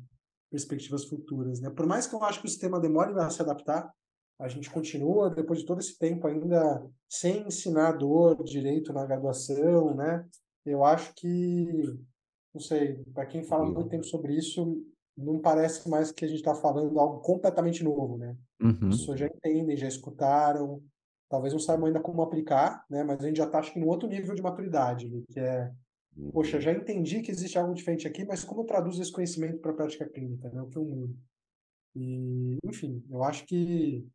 [0.50, 1.60] perspectivas futuras.
[1.60, 1.70] Né?
[1.70, 3.92] Por mais que eu acho que o sistema demore a se adaptar,
[4.40, 9.96] a gente continua, depois de todo esse tempo, ainda sem ensinar dor direito na graduação,
[9.96, 10.26] né?
[10.66, 11.66] Eu acho que,
[12.54, 14.84] não sei, para quem fala muito tempo sobre isso,
[15.18, 18.36] não parece mais que a gente está falando algo completamente novo, né?
[18.62, 18.90] Uhum.
[18.90, 20.84] As pessoas já entendem, já escutaram,
[21.30, 23.04] talvez não saibam ainda como aplicar, né?
[23.04, 25.72] Mas a gente já está, acho que, no outro nível de maturidade, que é,
[26.34, 29.72] poxa, já entendi que existe algo diferente aqui, mas como eu traduzo esse conhecimento para
[29.72, 30.62] a prática clínica, né?
[30.62, 31.16] O que eu mudo.
[31.96, 34.06] E, enfim, eu acho que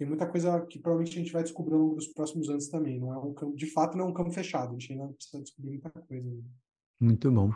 [0.00, 2.98] tem muita coisa que provavelmente a gente vai descobrir ao longo dos próximos anos também.
[2.98, 4.70] Não é um campo, de fato, não é um campo fechado.
[4.70, 6.42] A gente ainda precisa descobrir muita coisa.
[6.98, 7.50] Muito bom.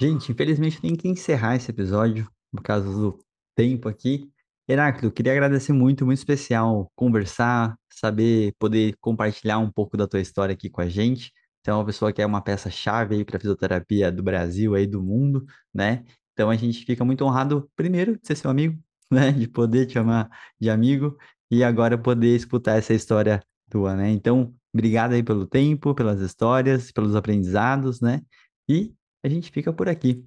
[0.00, 4.28] Gente, infelizmente tem que encerrar esse episódio, por causa do tempo aqui.
[4.68, 10.52] Heráclito, queria agradecer muito, muito especial conversar, saber, poder compartilhar um pouco da tua história
[10.52, 11.32] aqui com a gente.
[11.62, 15.00] Você é uma pessoa que é uma peça-chave aí para fisioterapia do Brasil aí do
[15.00, 16.04] mundo, né?
[16.32, 18.76] Então a gente fica muito honrado, primeiro, de ser seu amigo,
[19.08, 19.30] né?
[19.30, 21.16] De poder te chamar de amigo
[21.50, 23.40] e agora poder escutar essa história
[23.70, 24.10] tua, né?
[24.10, 28.22] Então, obrigado aí pelo tempo, pelas histórias, pelos aprendizados, né?
[28.68, 28.92] E
[29.24, 30.24] a gente fica por aqui.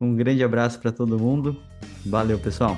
[0.00, 1.56] Um grande abraço para todo mundo.
[2.04, 2.76] Valeu, pessoal.